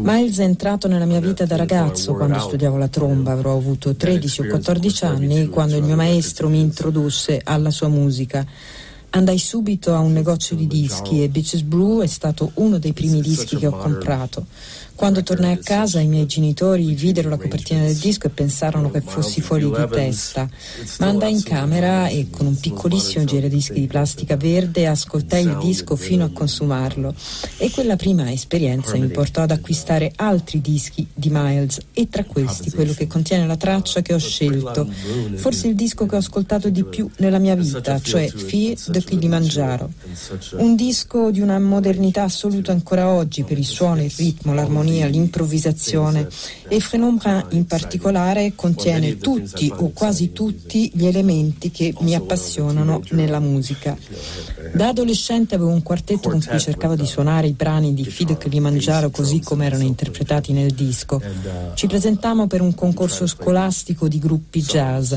Miles 0.00 0.38
è 0.38 0.44
entrato 0.44 0.88
nella 0.88 1.04
mia 1.04 1.20
vita 1.20 1.44
da 1.44 1.56
ragazzo 1.56 2.14
quando 2.14 2.38
studiavo 2.38 2.78
la 2.78 2.88
tromba, 2.88 3.32
avrò 3.32 3.54
avuto 3.54 3.94
13 3.94 4.40
o 4.40 4.46
14 4.46 5.04
anni 5.04 5.46
quando 5.48 5.76
il 5.76 5.82
mio 5.82 5.94
maestro 5.94 6.48
mi 6.48 6.58
introdusse 6.58 7.42
alla 7.44 7.70
sua 7.70 7.88
musica. 7.88 8.46
Andai 9.10 9.38
subito 9.38 9.94
a 9.94 10.00
un 10.00 10.12
negozio 10.12 10.56
di 10.56 10.66
dischi 10.66 11.22
e 11.22 11.28
Bitches 11.28 11.62
Brew 11.62 12.02
è 12.02 12.06
stato 12.06 12.50
uno 12.54 12.78
dei 12.78 12.92
primi 12.92 13.20
dischi 13.20 13.56
che 13.56 13.66
ho 13.66 13.76
comprato. 13.76 14.46
Quando 14.96 15.22
tornai 15.22 15.52
a 15.52 15.58
casa 15.58 16.00
i 16.00 16.06
miei 16.06 16.24
genitori 16.24 16.94
videro 16.94 17.28
la 17.28 17.36
copertina 17.36 17.84
del 17.84 17.96
disco 17.96 18.28
e 18.28 18.30
pensarono 18.30 18.90
che 18.90 19.02
fossi 19.02 19.42
fuori 19.42 19.70
di 19.70 19.88
testa, 19.90 20.48
ma 21.00 21.08
andai 21.08 21.32
in 21.32 21.42
camera 21.42 22.08
e 22.08 22.28
con 22.30 22.46
un 22.46 22.58
piccolissimo 22.58 23.24
giradischi 23.24 23.80
di 23.80 23.86
plastica 23.86 24.36
verde 24.36 24.86
ascoltai 24.86 25.42
il 25.44 25.58
disco 25.58 25.96
fino 25.96 26.24
a 26.24 26.30
consumarlo. 26.30 27.14
E 27.58 27.70
quella 27.70 27.96
prima 27.96 28.32
esperienza 28.32 28.96
mi 28.96 29.08
portò 29.08 29.42
ad 29.42 29.50
acquistare 29.50 30.12
altri 30.16 30.62
dischi 30.62 31.06
di 31.12 31.28
Miles 31.30 31.78
e 31.92 32.08
tra 32.08 32.24
questi 32.24 32.70
quello 32.70 32.94
che 32.94 33.06
contiene 33.06 33.46
la 33.46 33.56
traccia 33.56 34.00
che 34.00 34.14
ho 34.14 34.18
scelto, 34.18 34.88
forse 35.34 35.68
il 35.68 35.74
disco 35.74 36.06
che 36.06 36.14
ho 36.14 36.18
ascoltato 36.18 36.70
di 36.70 36.84
più 36.84 37.08
nella 37.18 37.38
mia 37.38 37.54
vita, 37.54 38.00
cioè 38.00 38.28
Fear 38.28 38.78
the 39.00 39.04
Kilimanjaro, 39.04 39.90
un 40.58 40.74
disco 40.74 41.30
di 41.30 41.40
una 41.40 41.58
modernità 41.58 42.22
assoluta 42.22 42.72
ancora 42.72 43.08
oggi 43.08 43.42
per 43.42 43.58
il 43.58 43.64
suono, 43.64 44.02
il 44.02 44.12
ritmo, 44.16 44.54
l'armonia 44.54 45.06
l'improvvisazione 45.06 46.28
e 46.68 46.80
Frenombrun 46.80 47.46
in 47.50 47.66
particolare 47.66 48.52
contiene 48.54 49.18
tutti 49.18 49.72
o 49.74 49.90
quasi 49.90 50.32
tutti 50.32 50.90
gli 50.94 51.06
elementi 51.06 51.70
che 51.70 51.94
mi 52.00 52.14
appassionano 52.14 53.02
nella 53.10 53.40
musica. 53.40 53.96
Da 54.72 54.88
adolescente 54.88 55.54
avevo 55.54 55.70
un 55.70 55.82
quartetto 55.82 56.30
con 56.30 56.42
cui 56.44 56.58
cercavo 56.58 56.94
di 56.94 57.06
suonare 57.06 57.46
i 57.46 57.52
brani 57.52 57.94
di 57.94 58.04
Fide 58.04 58.36
Kilimangiaro 58.36 59.10
così 59.10 59.40
come 59.40 59.66
erano 59.66 59.82
interpretati 59.82 60.52
nel 60.52 60.72
disco. 60.72 61.20
Ci 61.74 61.86
presentammo 61.86 62.46
per 62.46 62.60
un 62.60 62.74
concorso 62.74 63.26
scolastico 63.26 64.08
di 64.08 64.18
gruppi 64.18 64.60
jazz 64.60 65.14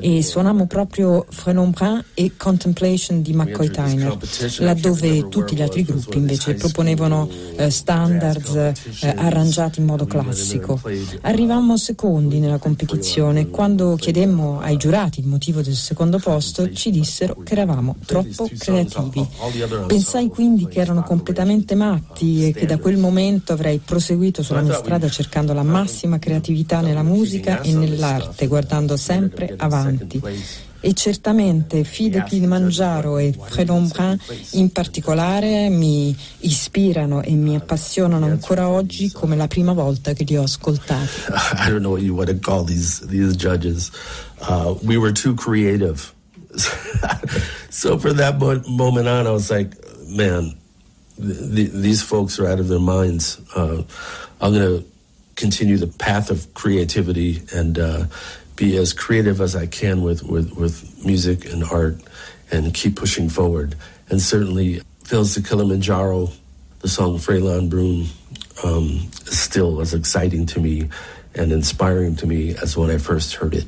e 0.00 0.22
suonammo 0.22 0.66
proprio 0.66 1.26
Frenombrun 1.28 2.04
e 2.14 2.32
Contemplation 2.36 3.13
di 3.22 3.32
McCoy 3.32 3.70
Tyner, 3.70 4.16
laddove 4.58 5.28
tutti 5.28 5.54
gli 5.56 5.62
altri 5.62 5.82
gruppi 5.82 6.18
invece 6.18 6.54
proponevano 6.54 7.28
eh, 7.56 7.70
standards, 7.70 8.54
eh, 8.54 8.74
eh, 9.00 9.14
arrangiati 9.16 9.80
in 9.80 9.86
modo 9.86 10.06
classico. 10.06 10.80
Arrivammo 11.22 11.76
secondi 11.76 12.38
nella 12.38 12.58
competizione. 12.58 13.48
Quando 13.48 13.96
chiedemmo 13.96 14.60
ai 14.60 14.76
giurati 14.76 15.20
il 15.20 15.26
motivo 15.26 15.62
del 15.62 15.74
secondo 15.74 16.18
posto, 16.18 16.72
ci 16.72 16.90
dissero 16.90 17.36
che 17.42 17.52
eravamo 17.52 17.96
troppo 18.04 18.48
creativi. 18.56 19.26
Pensai 19.86 20.28
quindi 20.28 20.66
che 20.66 20.80
erano 20.80 21.02
completamente 21.02 21.74
matti 21.74 22.48
e 22.48 22.52
che 22.52 22.66
da 22.66 22.78
quel 22.78 22.96
momento 22.96 23.52
avrei 23.52 23.78
proseguito 23.78 24.42
sulla 24.42 24.62
mia 24.62 24.74
strada 24.74 25.08
cercando 25.08 25.52
la 25.52 25.62
massima 25.62 26.18
creatività 26.18 26.80
nella 26.80 27.02
musica 27.02 27.60
e 27.60 27.72
nell'arte, 27.72 28.46
guardando 28.46 28.96
sempre 28.96 29.54
avanti 29.56 30.20
e 30.84 30.92
certamente 30.92 31.82
Fide 31.82 32.24
Kilimangiaro 32.24 33.16
e 33.16 33.32
Fredombrun 33.32 34.18
in 34.50 34.70
particolare 34.70 35.70
mi 35.70 36.14
ispirano 36.40 37.22
e 37.22 37.30
mi 37.32 37.56
appassionano 37.56 38.26
ancora 38.26 38.68
oggi 38.68 39.10
come 39.10 39.34
la 39.34 39.48
prima 39.48 39.72
volta 39.72 40.12
che 40.12 40.24
li 40.24 40.36
ho 40.36 40.42
ascoltati. 40.42 41.32
I 41.56 41.70
don't 41.70 41.80
know 41.80 41.92
what 41.92 42.02
you 42.02 42.14
want 42.14 42.28
to 42.28 42.38
call 42.38 42.64
these, 42.64 43.00
these 43.06 43.34
judges. 43.34 43.90
Uh, 44.46 44.74
we 44.82 44.98
were 44.98 45.12
too 45.12 45.34
creative. 45.34 46.12
so 47.70 47.98
for 47.98 48.12
that 48.12 48.38
mo- 48.38 48.62
moment 48.68 49.08
on, 49.08 49.26
I 49.26 49.30
was 49.30 49.50
like, 49.50 49.74
man, 50.06 50.54
th- 51.16 51.70
these 51.72 52.02
folks 52.02 52.38
are 52.38 52.46
out 52.46 52.60
of 52.60 52.68
their 52.68 52.78
minds. 52.78 53.40
Uh, 53.56 53.84
I'm 54.42 54.52
going 54.52 54.82
to 54.82 54.84
continue 55.36 55.78
the 55.78 55.86
path 55.86 56.30
of 56.30 56.52
creativity 56.52 57.42
and 57.54 57.78
uh, 57.78 58.04
be 58.56 58.76
as 58.76 58.92
creative 58.92 59.40
as 59.40 59.56
I 59.56 59.66
can 59.66 60.02
with, 60.02 60.22
with, 60.22 60.56
with 60.56 61.04
music 61.04 61.50
and 61.52 61.64
art 61.64 61.96
and 62.50 62.72
keep 62.72 62.96
pushing 62.96 63.28
forward. 63.28 63.74
And 64.08 64.20
certainly, 64.20 64.80
Phil's 65.04 65.34
the 65.34 65.42
Kilimanjaro, 65.42 66.30
the 66.80 66.88
song 66.88 67.18
Freylon 67.18 67.68
Broom, 67.68 68.08
um, 68.62 69.08
is 69.26 69.38
still 69.38 69.80
as 69.80 69.94
exciting 69.94 70.46
to 70.46 70.60
me 70.60 70.88
and 71.34 71.52
inspiring 71.52 72.14
to 72.16 72.26
me 72.26 72.54
as 72.56 72.76
when 72.76 72.90
I 72.90 72.98
first 72.98 73.34
heard 73.34 73.54
it. 73.54 73.64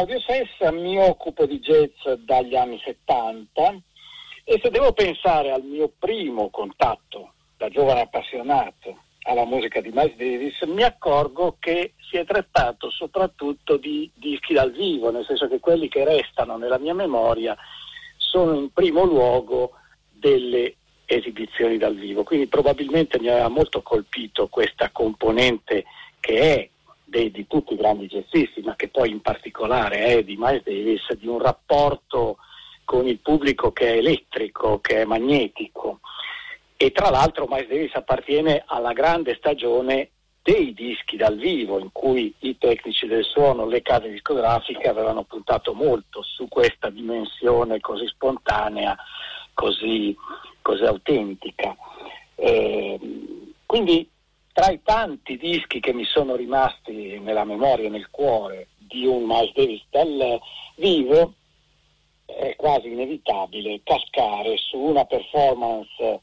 Claudio 0.00 0.20
Sessa, 0.26 0.72
mi 0.72 0.98
occupo 0.98 1.44
di 1.44 1.60
jazz 1.60 2.08
dagli 2.20 2.56
anni 2.56 2.80
70 2.82 3.82
e 4.44 4.58
se 4.62 4.70
devo 4.70 4.94
pensare 4.94 5.52
al 5.52 5.62
mio 5.62 5.92
primo 5.98 6.48
contatto 6.48 7.34
da 7.58 7.68
giovane 7.68 8.00
appassionato 8.00 8.96
alla 9.24 9.44
musica 9.44 9.82
di 9.82 9.90
Miles 9.92 10.16
Davis, 10.16 10.58
mi 10.62 10.84
accorgo 10.84 11.56
che 11.60 11.92
si 11.98 12.16
è 12.16 12.24
trattato 12.24 12.88
soprattutto 12.88 13.76
di 13.76 14.10
dischi 14.14 14.54
dal 14.54 14.72
vivo, 14.72 15.10
nel 15.10 15.26
senso 15.26 15.48
che 15.48 15.60
quelli 15.60 15.88
che 15.88 16.02
restano 16.02 16.56
nella 16.56 16.78
mia 16.78 16.94
memoria 16.94 17.54
sono 18.16 18.54
in 18.54 18.72
primo 18.72 19.04
luogo 19.04 19.72
delle 20.10 20.76
esibizioni 21.04 21.76
dal 21.76 21.94
vivo. 21.94 22.24
Quindi 22.24 22.46
probabilmente 22.46 23.20
mi 23.20 23.28
aveva 23.28 23.48
molto 23.48 23.82
colpito 23.82 24.48
questa 24.48 24.88
componente 24.88 25.84
che 26.20 26.40
è 26.40 26.68
dei, 27.10 27.30
di 27.30 27.46
tutti 27.46 27.74
i 27.74 27.76
grandi 27.76 28.06
jazzisti, 28.06 28.62
ma 28.62 28.76
che 28.76 28.88
poi 28.88 29.10
in 29.10 29.20
particolare 29.20 30.04
è 30.04 30.22
di 30.22 30.36
Miles 30.38 30.62
Davis, 30.62 31.12
di 31.14 31.26
un 31.26 31.40
rapporto 31.40 32.38
con 32.84 33.06
il 33.06 33.18
pubblico 33.18 33.72
che 33.72 33.88
è 33.88 33.96
elettrico, 33.98 34.80
che 34.80 35.02
è 35.02 35.04
magnetico. 35.04 36.00
E 36.76 36.92
tra 36.92 37.10
l'altro 37.10 37.46
Miles 37.48 37.68
Davis 37.68 37.94
appartiene 37.94 38.62
alla 38.64 38.92
grande 38.92 39.34
stagione 39.34 40.10
dei 40.42 40.72
dischi 40.72 41.16
dal 41.16 41.36
vivo, 41.36 41.78
in 41.78 41.90
cui 41.92 42.32
i 42.38 42.56
tecnici 42.56 43.06
del 43.06 43.24
suono, 43.24 43.66
le 43.66 43.82
case 43.82 44.08
discografiche 44.08 44.88
avevano 44.88 45.24
puntato 45.24 45.74
molto 45.74 46.22
su 46.22 46.48
questa 46.48 46.88
dimensione 46.88 47.80
così 47.80 48.06
spontanea, 48.06 48.96
così, 49.52 50.16
così 50.62 50.84
autentica. 50.84 51.76
Eh, 52.36 52.98
quindi 53.66 54.08
tra 54.60 54.72
i 54.72 54.82
tanti 54.82 55.38
dischi 55.38 55.80
che 55.80 55.94
mi 55.94 56.04
sono 56.04 56.36
rimasti 56.36 57.18
nella 57.18 57.44
memoria 57.44 57.86
e 57.86 57.88
nel 57.88 58.10
cuore 58.10 58.68
di 58.76 59.06
un 59.06 59.22
Miles 59.24 59.54
Davis 59.54 59.82
dal 59.88 60.38
vivo, 60.76 61.32
è 62.26 62.54
quasi 62.56 62.88
inevitabile 62.88 63.80
cascare 63.82 64.58
su 64.58 64.76
una 64.76 65.06
performance 65.06 66.20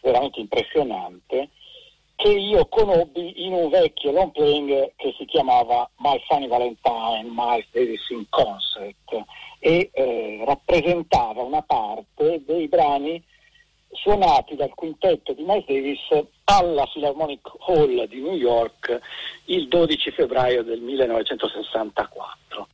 veramente 0.00 0.40
impressionante 0.40 1.50
che 2.16 2.30
io 2.30 2.64
conobbi 2.68 3.44
in 3.44 3.52
un 3.52 3.68
vecchio 3.68 4.12
long 4.12 4.32
playing 4.32 4.92
che 4.96 5.14
si 5.18 5.26
chiamava 5.26 5.86
My 5.98 6.18
Funny 6.26 6.48
Valentine, 6.48 7.28
Miles 7.30 7.66
Davis 7.70 8.08
in 8.08 8.24
Concert 8.30 9.24
e 9.58 9.90
eh, 9.92 10.42
rappresentava 10.46 11.42
una 11.42 11.60
parte 11.60 12.42
dei 12.46 12.66
brani 12.66 13.22
suonati 13.94 14.56
dal 14.56 14.74
quintetto 14.74 15.32
di 15.32 15.42
Miles 15.42 15.64
Davis 15.66 16.26
alla 16.44 16.86
Philharmonic 16.86 17.50
Hall 17.66 18.06
di 18.06 18.20
New 18.20 18.34
York 18.34 19.00
il 19.46 19.68
12 19.68 20.10
febbraio 20.10 20.62
del 20.62 20.80
1964. 20.80 22.68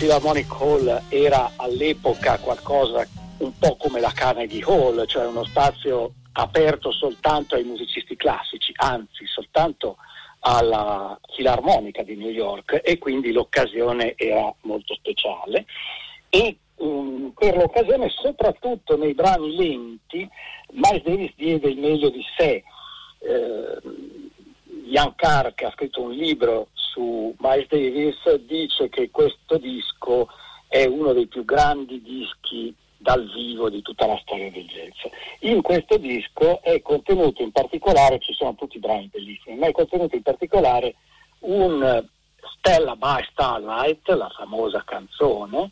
Philharmonic 0.00 0.50
Hall 0.58 1.02
era 1.10 1.52
all'epoca 1.56 2.38
qualcosa 2.38 3.06
un 3.40 3.52
po' 3.58 3.76
come 3.76 4.00
la 4.00 4.10
Carnegie 4.14 4.64
Hall, 4.64 5.04
cioè 5.04 5.26
uno 5.26 5.44
spazio 5.44 6.14
aperto 6.32 6.90
soltanto 6.90 7.54
ai 7.54 7.64
musicisti 7.64 8.16
classici, 8.16 8.72
anzi 8.76 9.26
soltanto 9.26 9.96
alla 10.38 11.20
Filarmonica 11.34 12.02
di 12.02 12.16
New 12.16 12.30
York 12.30 12.80
e 12.82 12.96
quindi 12.96 13.30
l'occasione 13.30 14.14
era 14.16 14.50
molto 14.62 14.94
speciale. 14.94 15.66
E 16.30 16.56
um, 16.76 17.34
per 17.38 17.58
l'occasione 17.58 18.08
soprattutto 18.08 18.96
nei 18.96 19.12
brani 19.12 19.54
lenti 19.54 20.26
Miles 20.70 21.02
Davis 21.02 21.32
diede 21.36 21.68
il 21.68 21.78
meglio 21.78 22.08
di 22.08 22.24
sé. 22.38 22.62
Eh, 23.18 23.78
Ian 24.86 25.14
Carr 25.14 25.52
che 25.54 25.66
ha 25.66 25.70
scritto 25.72 26.00
un 26.00 26.12
libro 26.12 26.68
su 26.92 27.34
Miles 27.38 27.68
Davis 27.68 28.34
dice 28.46 28.88
che 28.88 29.10
questo 29.10 29.58
disco 29.58 30.28
è 30.68 30.84
uno 30.86 31.12
dei 31.12 31.26
più 31.26 31.44
grandi 31.44 32.00
dischi 32.02 32.74
dal 32.96 33.24
vivo 33.32 33.70
di 33.70 33.80
tutta 33.80 34.06
la 34.06 34.18
storia 34.22 34.50
del 34.50 34.66
jazz. 34.66 35.12
In 35.40 35.62
questo 35.62 35.96
disco 35.96 36.60
è 36.62 36.82
contenuto 36.82 37.42
in 37.42 37.50
particolare, 37.50 38.18
ci 38.18 38.34
sono 38.34 38.54
tutti 38.54 38.76
i 38.76 38.80
brani 38.80 39.08
bellissimi, 39.10 39.56
ma 39.56 39.66
è 39.66 39.72
contenuto 39.72 40.16
in 40.16 40.22
particolare 40.22 40.94
un 41.40 42.04
Stella 42.58 42.94
by 42.96 43.24
Starlight, 43.30 44.08
la 44.10 44.28
famosa 44.28 44.82
canzone, 44.84 45.70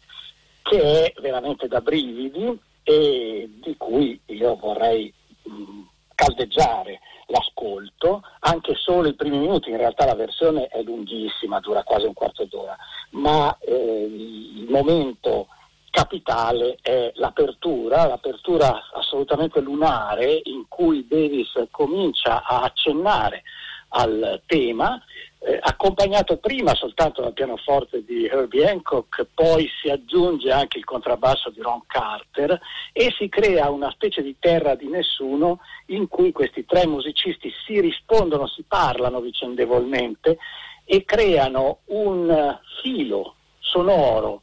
che 0.62 1.04
è 1.04 1.20
veramente 1.20 1.68
da 1.68 1.80
brividi 1.80 2.58
e 2.82 3.50
di 3.62 3.76
cui 3.76 4.18
io 4.26 4.56
vorrei 4.56 5.12
mh, 5.42 5.80
caldeggiare 6.18 6.98
l'ascolto, 7.26 8.22
anche 8.40 8.74
solo 8.74 9.06
i 9.06 9.14
primi 9.14 9.38
minuti, 9.38 9.70
in 9.70 9.76
realtà 9.76 10.04
la 10.04 10.16
versione 10.16 10.66
è 10.66 10.82
lunghissima, 10.82 11.60
dura 11.60 11.84
quasi 11.84 12.06
un 12.06 12.12
quarto 12.12 12.44
d'ora, 12.46 12.76
ma 13.10 13.56
eh, 13.60 14.02
il 14.02 14.66
momento 14.68 15.46
capitale 15.90 16.78
è 16.82 17.12
l'apertura, 17.14 18.06
l'apertura 18.06 18.90
assolutamente 18.94 19.60
lunare 19.60 20.40
in 20.44 20.64
cui 20.66 21.06
Davis 21.06 21.52
comincia 21.70 22.42
a 22.42 22.62
accennare 22.62 23.42
al 23.90 24.42
tema, 24.46 25.00
eh, 25.40 25.58
accompagnato 25.60 26.38
prima 26.38 26.74
soltanto 26.74 27.22
dal 27.22 27.32
pianoforte 27.32 28.04
di 28.04 28.26
Herbie 28.26 28.68
Hancock, 28.68 29.26
poi 29.34 29.68
si 29.80 29.88
aggiunge 29.88 30.50
anche 30.50 30.78
il 30.78 30.84
contrabbasso 30.84 31.50
di 31.50 31.60
Ron 31.60 31.82
Carter 31.86 32.58
e 32.92 33.14
si 33.16 33.28
crea 33.28 33.70
una 33.70 33.90
specie 33.90 34.22
di 34.22 34.36
terra 34.38 34.74
di 34.74 34.88
nessuno 34.88 35.60
in 35.86 36.08
cui 36.08 36.32
questi 36.32 36.64
tre 36.64 36.86
musicisti 36.86 37.52
si 37.64 37.80
rispondono, 37.80 38.46
si 38.46 38.64
parlano 38.66 39.20
vicendevolmente 39.20 40.38
e 40.84 41.04
creano 41.04 41.80
un 41.86 42.58
filo 42.82 43.34
sonoro 43.60 44.42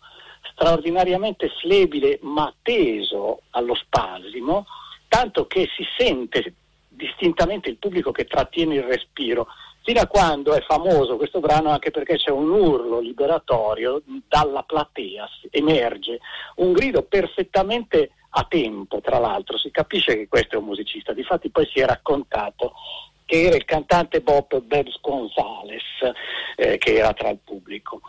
straordinariamente 0.52 1.50
flebile 1.60 2.20
ma 2.22 2.54
teso 2.62 3.42
allo 3.50 3.76
spasimo, 3.76 4.66
tanto 5.10 5.48
che 5.48 5.68
si 5.76 5.84
sente 5.98 6.54
distintamente 6.88 7.70
il 7.70 7.78
pubblico 7.78 8.12
che 8.12 8.26
trattiene 8.26 8.76
il 8.76 8.84
respiro, 8.84 9.48
fino 9.86 10.00
a 10.00 10.08
quando 10.08 10.56
è 10.56 10.62
famoso 10.62 11.16
questo 11.16 11.40
brano 11.40 11.70
anche 11.70 11.92
perché 11.92 12.18
c'è 12.18 12.32
un 12.32 12.50
urlo 12.50 13.00
liberatorio 13.00 14.02
dalla 14.28 14.64
platea, 14.64 15.30
emerge 15.52 16.20
un 16.56 16.74
grido 16.74 17.04
perfettamente 17.04 18.10
a 18.38 18.46
tempo, 18.50 19.00
tra 19.00 19.20
l'altro, 19.20 19.60
si 19.60 19.70
capisce 19.70 20.18
che 20.18 20.28
questo 20.28 20.56
è 20.56 20.58
un 20.58 20.66
musicista, 20.66 21.14
difatti 21.14 21.52
poi 21.52 21.70
si 21.72 21.80
è 21.80 21.86
raccontato 21.86 22.74
che 23.26 23.44
era 23.44 23.56
il 23.56 23.64
cantante 23.64 24.22
Bob 24.22 24.60
Babs 24.60 25.00
Gonzales 25.00 25.84
eh, 26.56 26.78
che 26.80 26.96
era 26.96 27.14
tra 27.14 27.30
il 27.30 27.40
pubblico. 27.44 28.02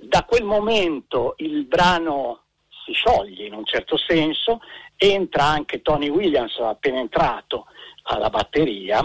Da 0.00 0.22
quel 0.22 0.44
momento 0.44 1.34
il 1.38 1.64
brano 1.64 2.42
si 2.84 2.92
scioglie 2.92 3.46
in 3.46 3.54
un 3.54 3.64
certo 3.64 3.96
senso, 3.96 4.60
entra 4.96 5.42
anche 5.42 5.82
Tony 5.82 6.08
Williams 6.08 6.56
appena 6.58 7.00
entrato 7.00 7.66
alla 8.04 8.30
batteria, 8.30 9.00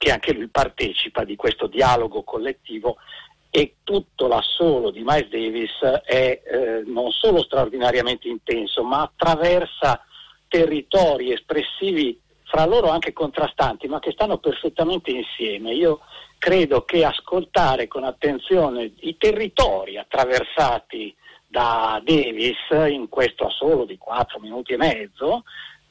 che 0.00 0.10
anche 0.10 0.32
lui 0.32 0.48
partecipa 0.48 1.24
di 1.24 1.36
questo 1.36 1.66
dialogo 1.66 2.22
collettivo 2.22 2.96
e 3.50 3.74
tutto 3.84 4.28
l'assolo 4.28 4.90
di 4.90 5.02
Miles 5.04 5.28
Davis 5.28 5.78
è 6.06 6.40
eh, 6.42 6.82
non 6.86 7.10
solo 7.10 7.42
straordinariamente 7.42 8.26
intenso, 8.26 8.82
ma 8.82 9.02
attraversa 9.02 10.02
territori 10.48 11.34
espressivi 11.34 12.18
fra 12.44 12.64
loro 12.64 12.88
anche 12.88 13.12
contrastanti, 13.12 13.88
ma 13.88 13.98
che 13.98 14.12
stanno 14.12 14.38
perfettamente 14.38 15.10
insieme. 15.10 15.74
Io 15.74 16.00
credo 16.38 16.82
che 16.86 17.04
ascoltare 17.04 17.86
con 17.86 18.04
attenzione 18.04 18.92
i 19.00 19.18
territori 19.18 19.98
attraversati 19.98 21.14
da 21.46 22.00
Davis 22.02 22.70
in 22.88 23.10
questo 23.10 23.48
assolo 23.48 23.84
di 23.84 23.98
4 23.98 24.40
minuti 24.40 24.72
e 24.72 24.78
mezzo 24.78 25.42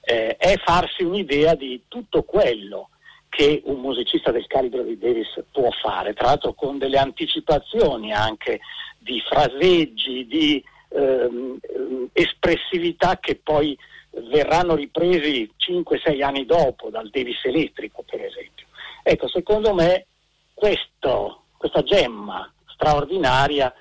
eh, 0.02 0.36
è 0.36 0.56
farsi 0.66 1.04
un'idea 1.04 1.54
di 1.54 1.84
tutto 1.88 2.24
quello 2.24 2.90
che 3.30 3.62
un 3.66 3.80
musicista 3.80 4.32
del 4.32 4.48
calibro 4.48 4.82
di 4.84 4.98
Davis 4.98 5.44
può 5.52 5.70
fare, 5.82 6.14
tra 6.14 6.28
l'altro 6.28 6.54
con 6.54 6.78
delle 6.78 6.98
anticipazioni 6.98 8.12
anche 8.12 8.60
di 8.98 9.22
fraseggi, 9.22 10.28
di 10.28 10.64
ehm, 10.90 11.60
espressività 12.12 13.20
che 13.20 13.36
poi 13.36 13.78
verranno 14.32 14.76
ripresi 14.76 15.50
5-6 15.58 16.24
anni 16.24 16.46
dopo 16.46 16.90
dal 16.90 17.10
Davis 17.10 17.44
elettrico, 17.44 18.04
per 18.04 18.26
esempio. 18.26 18.68
Ecco, 19.04 19.28
secondo 19.28 19.74
me 19.74 20.08
questo, 20.54 21.44
questa 21.58 21.84
gemma 21.84 22.52
straordinaria 22.66 23.74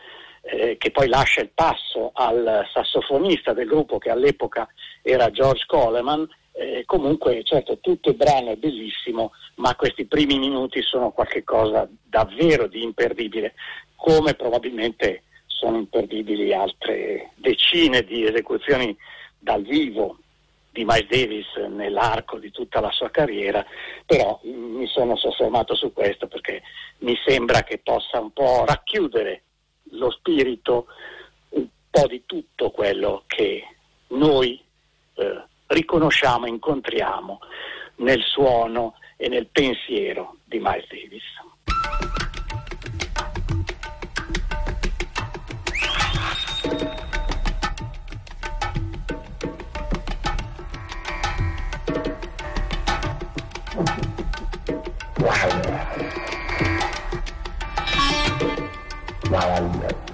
eh, 0.42 0.76
che 0.78 0.90
poi 0.90 1.08
lascia 1.08 1.40
il 1.40 1.50
passo 1.54 2.10
al 2.14 2.66
sassofonista 2.72 3.52
del 3.52 3.66
gruppo 3.66 3.98
che 3.98 4.10
all'epoca 4.10 4.68
era 5.02 5.30
George 5.30 5.64
Coleman, 5.66 6.28
eh, 6.58 6.82
comunque 6.86 7.44
certo 7.44 7.78
tutto 7.78 8.08
il 8.10 8.16
brano 8.16 8.50
è 8.50 8.56
bellissimo, 8.56 9.30
ma 9.56 9.76
questi 9.76 10.06
primi 10.06 10.38
minuti 10.40 10.82
sono 10.82 11.12
qualcosa 11.12 11.88
davvero 12.02 12.66
di 12.66 12.82
imperdibile, 12.82 13.54
come 13.94 14.34
probabilmente 14.34 15.22
sono 15.46 15.76
imperdibili 15.76 16.52
altre 16.52 17.30
decine 17.36 18.02
di 18.02 18.24
esecuzioni 18.24 18.96
dal 19.38 19.62
vivo 19.62 20.18
di 20.72 20.84
Miles 20.84 21.08
Davis 21.08 21.54
nell'arco 21.68 22.38
di 22.38 22.50
tutta 22.50 22.80
la 22.80 22.90
sua 22.90 23.10
carriera, 23.10 23.64
però 24.04 24.40
mi 24.42 24.86
sono 24.88 25.16
soffermato 25.16 25.76
su 25.76 25.92
questo 25.92 26.26
perché 26.26 26.62
mi 26.98 27.16
sembra 27.24 27.62
che 27.62 27.78
possa 27.78 28.18
un 28.18 28.32
po' 28.32 28.64
racchiudere 28.64 29.42
lo 29.92 30.10
spirito 30.10 30.86
un 31.50 31.66
po' 31.88 32.06
di 32.08 32.22
tutto 32.26 32.70
quello 32.70 33.22
che 33.26 33.64
noi 34.08 34.60
eh, 35.14 35.42
riconosciamo, 35.68 36.46
incontriamo 36.46 37.40
nel 37.96 38.22
suono 38.22 38.94
e 39.16 39.28
nel 39.28 39.48
pensiero 39.50 40.36
di 40.44 40.58
Miles 40.58 40.86
Davis. 40.88 41.36
Wow. 55.20 55.48
Wow. 59.30 60.07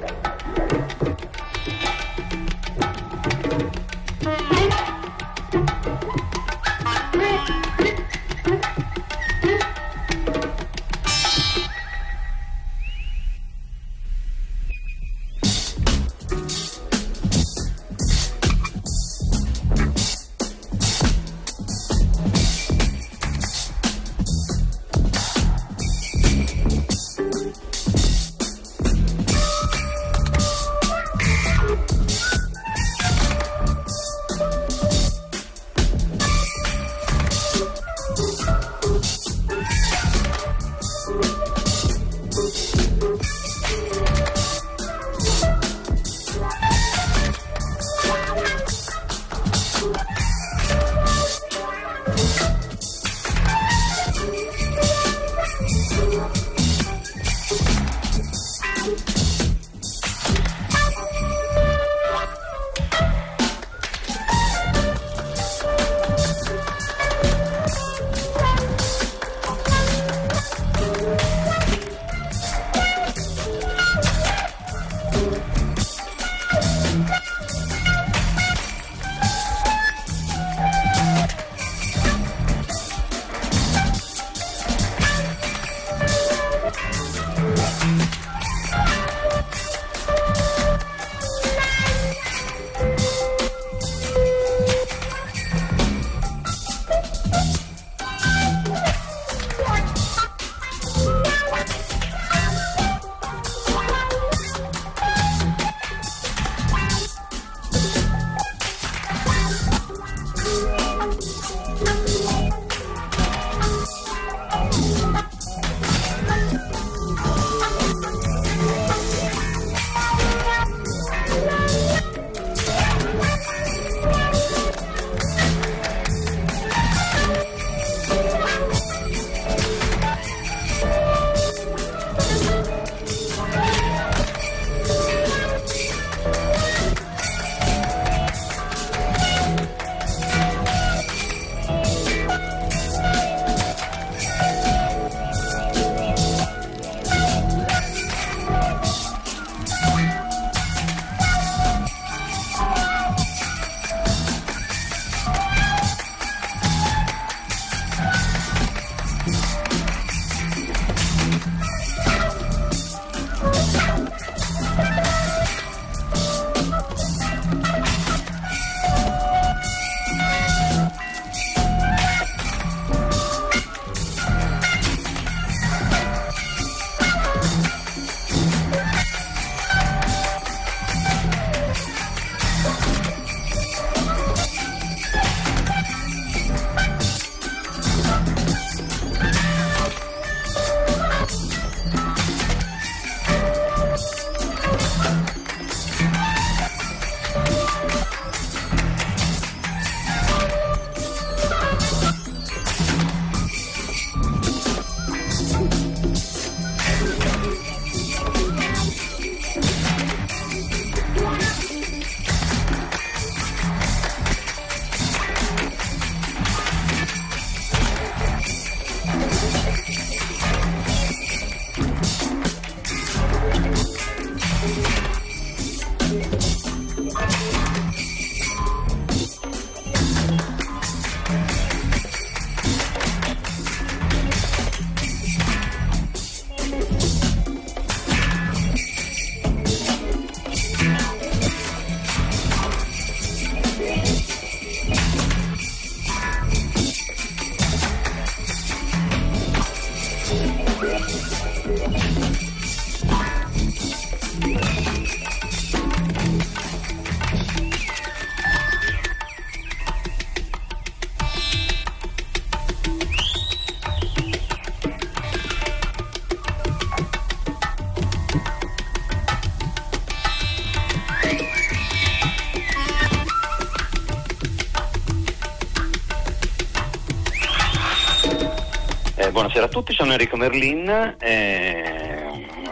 Buonasera 279.55 279.79
a 279.79 279.83
tutti, 279.83 279.95
sono 279.95 280.11
Enrico 280.11 280.37
Merlin. 280.37 281.17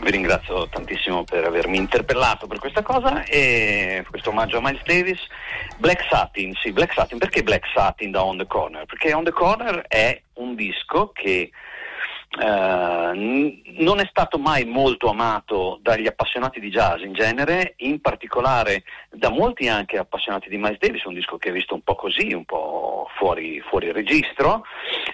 Vi 0.03 0.11
ringrazio 0.11 0.69
tantissimo 0.69 1.23
per 1.23 1.45
avermi 1.45 1.77
interpellato 1.77 2.49
per 2.49 2.59
questa 2.59 2.83
cosa 2.83 3.23
e 3.23 4.05
questo 4.11 4.31
omaggio 4.31 4.57
a 4.57 4.61
Miles 4.61 4.83
Davis. 4.83 5.21
Black 5.77 6.05
Satin, 6.11 6.53
sì, 6.55 6.73
Black 6.73 6.93
Satin, 6.93 7.19
perché 7.19 7.45
Black 7.45 7.69
Satin 7.73 8.11
da 8.11 8.25
On 8.25 8.37
the 8.37 8.49
Corner? 8.49 8.85
Perché 8.85 9.15
On 9.15 9.23
the 9.23 9.31
Corner 9.31 9.85
è 9.87 10.21
un 10.35 10.57
disco 10.57 11.13
che 11.13 11.53
Uh, 12.35 13.13
non 13.83 14.01
è 14.01 14.07
stato 14.09 14.39
mai 14.39 14.65
molto 14.65 15.11
amato 15.11 15.79
dagli 15.83 16.07
appassionati 16.07 16.61
di 16.61 16.71
jazz 16.71 17.03
in 17.03 17.13
genere, 17.13 17.75
in 17.79 18.01
particolare 18.01 18.85
da 19.11 19.29
molti 19.29 19.69
anche 19.69 19.99
appassionati 19.99 20.49
di 20.49 20.57
Miles 20.57 20.79
Davis, 20.79 21.05
un 21.05 21.13
disco 21.13 21.37
che 21.37 21.51
è 21.51 21.53
visto 21.53 21.75
un 21.75 21.83
po' 21.83 21.95
così, 21.95 22.33
un 22.33 22.47
po' 22.47 23.07
fuori, 23.19 23.61
fuori 23.61 23.93
registro, 23.93 24.65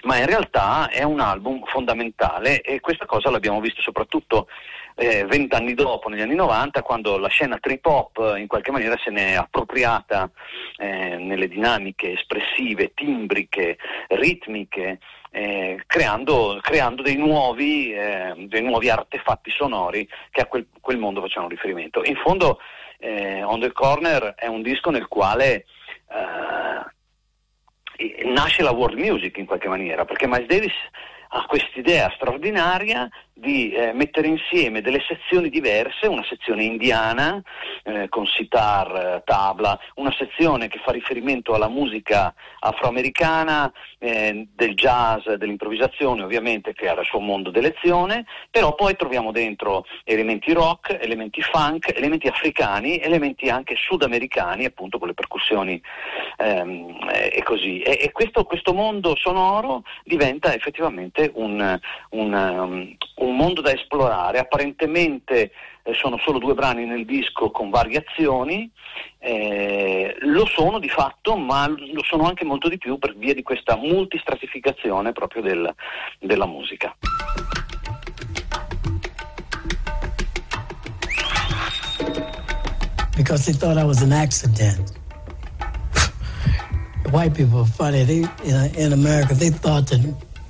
ma 0.03 0.17
in 0.17 0.27
realtà 0.27 0.89
è 0.89 1.03
un 1.03 1.19
album 1.19 1.63
fondamentale 1.65 2.61
e 2.61 2.79
questa 2.79 3.05
cosa 3.05 3.29
l'abbiamo 3.29 3.59
visto 3.59 3.81
soprattutto 3.81 4.47
eh, 4.95 5.25
vent'anni 5.25 5.73
dopo, 5.73 6.09
negli 6.09 6.21
anni 6.21 6.35
90, 6.35 6.81
quando 6.83 7.17
la 7.17 7.29
scena 7.29 7.57
trip 7.57 7.85
hop 7.85 8.35
in 8.37 8.47
qualche 8.47 8.71
maniera 8.71 8.97
se 9.01 9.09
ne 9.09 9.31
è 9.31 9.35
appropriata 9.35 10.29
eh, 10.77 11.17
nelle 11.17 11.47
dinamiche 11.47 12.13
espressive, 12.13 12.93
timbriche, 12.93 13.77
ritmiche 14.07 14.99
eh, 15.31 15.83
creando, 15.85 16.59
creando 16.61 17.01
dei, 17.01 17.15
nuovi, 17.15 17.93
eh, 17.93 18.33
dei, 18.47 18.61
nuovi, 18.61 18.89
artefatti 18.89 19.51
sonori 19.51 20.07
che 20.31 20.41
a 20.41 20.45
quel, 20.45 20.67
quel 20.79 20.97
mondo 20.97 21.21
facevano 21.21 21.49
riferimento. 21.49 22.03
In 22.03 22.15
fondo 22.15 22.59
eh, 22.97 23.43
On 23.43 23.59
the 23.59 23.71
Corner 23.71 24.35
è 24.35 24.47
un 24.47 24.61
disco 24.61 24.89
nel 24.89 25.07
quale 25.07 25.65
eh, 27.97 28.25
nasce 28.25 28.63
la 28.63 28.71
world 28.71 28.97
music 28.97 29.37
in 29.37 29.45
qualche 29.45 29.67
maniera, 29.67 30.05
perché 30.05 30.27
Miles 30.27 30.47
Davis 30.47 30.73
ha 31.31 31.45
quest'idea 31.45 32.11
straordinaria 32.15 33.07
di 33.39 33.71
eh, 33.71 33.93
mettere 33.93 34.27
insieme 34.27 34.81
delle 34.81 35.01
sezioni 35.07 35.49
diverse, 35.49 36.07
una 36.07 36.25
sezione 36.27 36.63
indiana 36.63 37.41
eh, 37.83 38.09
con 38.09 38.25
sitar, 38.25 38.95
eh, 38.95 39.21
tabla, 39.23 39.79
una 39.95 40.13
sezione 40.17 40.67
che 40.67 40.79
fa 40.83 40.91
riferimento 40.91 41.53
alla 41.53 41.69
musica 41.69 42.33
afroamericana, 42.59 43.71
eh, 43.99 44.47
del 44.55 44.75
jazz, 44.75 45.27
dell'improvvisazione 45.27 46.23
ovviamente 46.23 46.73
che 46.73 46.85
era 46.85 47.01
il 47.01 47.07
suo 47.07 47.19
mondo 47.19 47.49
d'elezione, 47.49 48.25
però 48.49 48.75
poi 48.75 48.95
troviamo 48.95 49.31
dentro 49.31 49.85
elementi 50.03 50.53
rock, 50.53 50.97
elementi 50.99 51.41
funk, 51.41 51.93
elementi 51.95 52.27
africani, 52.27 52.99
elementi 52.99 53.49
anche 53.49 53.75
sudamericani 53.75 54.65
appunto 54.65 54.97
con 54.97 55.07
le 55.07 55.13
percussioni 55.13 55.81
ehm, 56.37 57.09
e 57.31 57.43
così. 57.43 57.81
E, 57.81 57.99
e 58.01 58.11
questo, 58.11 58.43
questo, 58.43 58.73
mondo 58.73 59.15
sonoro 59.15 59.83
diventa 60.03 60.53
effettivamente 60.53 61.31
un, 61.33 61.79
un, 62.11 62.33
um, 62.33 62.95
un 63.15 63.28
un 63.29 63.35
mondo 63.35 63.61
da 63.61 63.71
esplorare, 63.71 64.39
apparentemente 64.39 65.51
eh, 65.83 65.93
sono 65.93 66.17
solo 66.17 66.39
due 66.39 66.53
brani 66.53 66.85
nel 66.85 67.05
disco 67.05 67.51
con 67.51 67.69
variazioni, 67.69 68.69
eh, 69.19 70.15
lo 70.19 70.45
sono 70.45 70.79
di 70.79 70.89
fatto, 70.89 71.37
ma 71.37 71.67
lo 71.67 72.03
sono 72.03 72.25
anche 72.25 72.43
molto 72.43 72.67
di 72.67 72.77
più 72.77 72.97
per 72.97 73.15
via 73.15 73.33
di 73.33 73.43
questa 73.43 73.75
multistratificazione 73.77 75.11
proprio 75.13 75.41
del, 75.41 75.73
della 76.19 76.45
musica. 76.45 76.95
Because 83.15 83.45
they 83.45 83.53
thought 83.53 83.77
I 83.77 83.83
was 83.83 84.01
an 84.01 84.13
accident. 84.13 84.97
white 87.11 87.33
people 87.33 87.59
are 87.59 87.65
funny. 87.65 88.03
They, 88.03 88.19
in, 88.43 88.75
in 88.75 88.93
America, 88.93 89.33
they 89.33 89.49
thought 89.49 89.87
that 89.87 89.99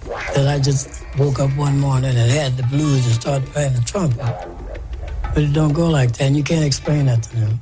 that 0.10 0.48
I 0.48 0.60
just 0.60 1.06
woke 1.18 1.40
up 1.40 1.56
one 1.56 1.80
morning 1.80 2.16
and 2.16 2.32
had 2.32 2.58
the 2.58 2.64
blues 2.64 3.06
and 3.06 3.16
started 3.16 3.48
playing 3.50 3.74
the 3.74 3.82
trumpet. 3.82 4.20
But 5.34 5.44
it 5.44 5.54
don't 5.54 5.74
go 5.74 5.88
like 5.88 6.14
that, 6.14 6.22
and 6.22 6.36
you 6.36 6.44
can't 6.44 6.66
explain 6.66 7.06
that 7.06 7.22
to 7.24 7.36
them. 7.38 7.60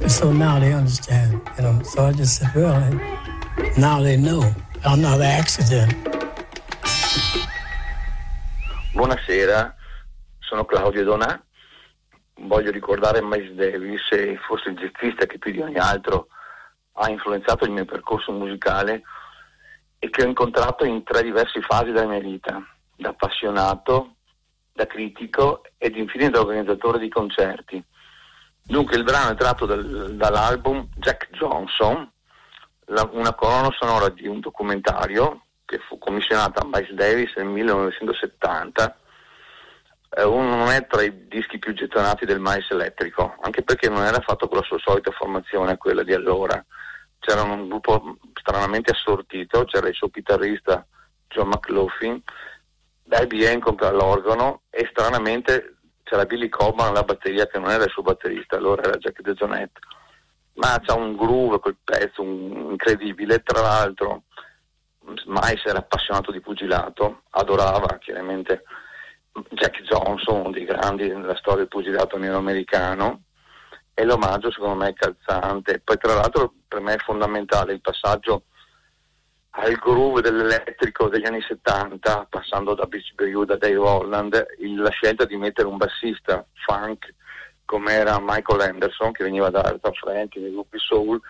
And 0.00 0.10
so 0.10 0.32
now 0.32 0.58
they 0.58 0.72
understand, 0.72 1.40
you 1.56 1.62
know. 1.62 1.82
So 1.82 2.06
I 2.06 2.12
just 2.12 2.38
said, 2.38 2.54
well, 2.54 2.80
now 3.76 4.00
they 4.02 4.16
know. 4.16 4.42
I'm 4.84 5.02
not 5.02 5.16
an 5.16 5.26
accident. 5.26 5.92
Buonasera, 8.94 9.74
sono 10.40 10.64
Claudio 10.64 11.04
Donà. 11.04 11.40
Voglio 12.40 12.70
ricordare 12.70 13.20
Miles 13.20 13.54
Davis 13.54 14.00
forse 14.46 14.70
il 14.70 14.76
jazzista 14.76 15.26
che 15.26 15.38
più 15.38 15.52
di 15.52 15.60
ogni 15.60 15.76
altro 15.76 16.28
ha 16.94 17.10
influenzato 17.10 17.64
il 17.64 17.72
mio 17.72 17.84
percorso 17.84 18.32
musicale 18.32 19.02
e 19.98 20.10
che 20.10 20.22
ho 20.22 20.26
incontrato 20.26 20.84
in 20.84 21.02
tre 21.02 21.22
diverse 21.22 21.60
fasi 21.60 21.90
della 21.90 22.06
mia 22.06 22.20
vita, 22.20 22.62
da 22.96 23.10
appassionato, 23.10 24.14
da 24.72 24.86
critico 24.86 25.62
ed 25.76 25.96
infine 25.96 26.30
da 26.30 26.40
organizzatore 26.40 26.98
di 26.98 27.08
concerti. 27.08 27.82
Dunque 28.62 28.96
il 28.96 29.02
brano 29.02 29.32
è 29.32 29.36
tratto 29.36 29.66
dal, 29.66 30.14
dall'album 30.14 30.88
Jack 30.96 31.30
Johnson, 31.30 32.08
la, 32.86 33.08
una 33.12 33.34
colonna 33.34 33.74
sonora 33.78 34.08
di 34.08 34.26
un 34.28 34.40
documentario 34.40 35.42
che 35.64 35.78
fu 35.86 35.98
commissionato 35.98 36.60
a 36.60 36.66
Miles 36.66 36.92
Davis 36.92 37.34
nel 37.36 37.46
1970. 37.46 38.98
Eh, 40.10 40.24
non 40.24 40.70
è 40.70 40.86
tra 40.86 41.02
i 41.02 41.26
dischi 41.28 41.58
più 41.58 41.74
gettonati 41.74 42.24
del 42.24 42.40
Miles 42.40 42.70
elettrico, 42.70 43.36
anche 43.40 43.62
perché 43.62 43.88
non 43.88 44.04
era 44.04 44.20
fatto 44.20 44.48
con 44.48 44.58
la 44.58 44.64
sua 44.64 44.78
solita 44.78 45.10
formazione, 45.10 45.76
quella 45.76 46.02
di 46.02 46.14
allora 46.14 46.64
c'era 47.28 47.42
un 47.42 47.68
gruppo 47.68 48.16
stranamente 48.32 48.92
assortito, 48.92 49.66
c'era 49.66 49.88
il 49.88 49.94
suo 49.94 50.08
chitarrista 50.08 50.86
John 51.28 51.48
McLaughlin, 51.48 52.22
Darby 53.02 53.44
Hancock 53.44 53.82
all'organo 53.82 54.62
e 54.70 54.88
stranamente 54.90 55.76
c'era 56.04 56.24
Billy 56.24 56.48
Coban 56.48 56.88
alla 56.88 57.02
batteria 57.02 57.46
che 57.46 57.58
non 57.58 57.70
era 57.70 57.84
il 57.84 57.90
suo 57.90 58.00
batterista, 58.00 58.56
allora 58.56 58.82
era 58.82 58.96
Jack 58.96 59.20
DeJohnette. 59.20 59.78
Ma 60.54 60.80
c'ha 60.82 60.94
un 60.94 61.16
groove 61.16 61.58
quel 61.58 61.76
pezzo 61.84 62.22
un, 62.22 62.70
incredibile, 62.70 63.42
tra 63.42 63.60
l'altro 63.60 64.22
Miles 65.26 65.66
era 65.66 65.80
appassionato 65.80 66.32
di 66.32 66.40
pugilato, 66.40 67.24
adorava 67.30 67.98
chiaramente 67.98 68.62
Jack 69.50 69.82
Johnson, 69.82 70.40
uno 70.40 70.50
dei 70.50 70.64
grandi 70.64 71.08
della 71.08 71.36
storia 71.36 71.60
del 71.60 71.68
pugilato 71.68 72.16
nero-americano, 72.16 73.24
e 73.98 74.04
l'omaggio 74.04 74.52
secondo 74.52 74.76
me 74.76 74.90
è 74.90 74.94
calzante. 74.94 75.80
Poi 75.80 75.96
tra 75.96 76.14
l'altro 76.14 76.54
per 76.68 76.78
me 76.78 76.94
è 76.94 76.98
fondamentale 76.98 77.72
il 77.72 77.80
passaggio 77.80 78.44
al 79.50 79.74
groove 79.74 80.20
dell'elettrico 80.20 81.08
degli 81.08 81.26
anni 81.26 81.40
70, 81.40 82.28
passando 82.30 82.74
da 82.74 82.86
Beach 82.86 83.12
Bayou, 83.14 83.42
da 83.42 83.56
Dave 83.56 83.76
Holland, 83.76 84.46
la 84.76 84.90
scelta 84.90 85.24
di 85.24 85.36
mettere 85.36 85.66
un 85.66 85.78
bassista 85.78 86.46
funk 86.64 87.12
come 87.64 87.92
era 87.92 88.20
Michael 88.20 88.60
Anderson, 88.60 89.10
che 89.10 89.24
veniva 89.24 89.50
da 89.50 89.62
Arthur 89.62 89.96
Frank 89.96 90.36
nei 90.36 90.52
gruppi 90.52 90.78
soul, 90.78 91.20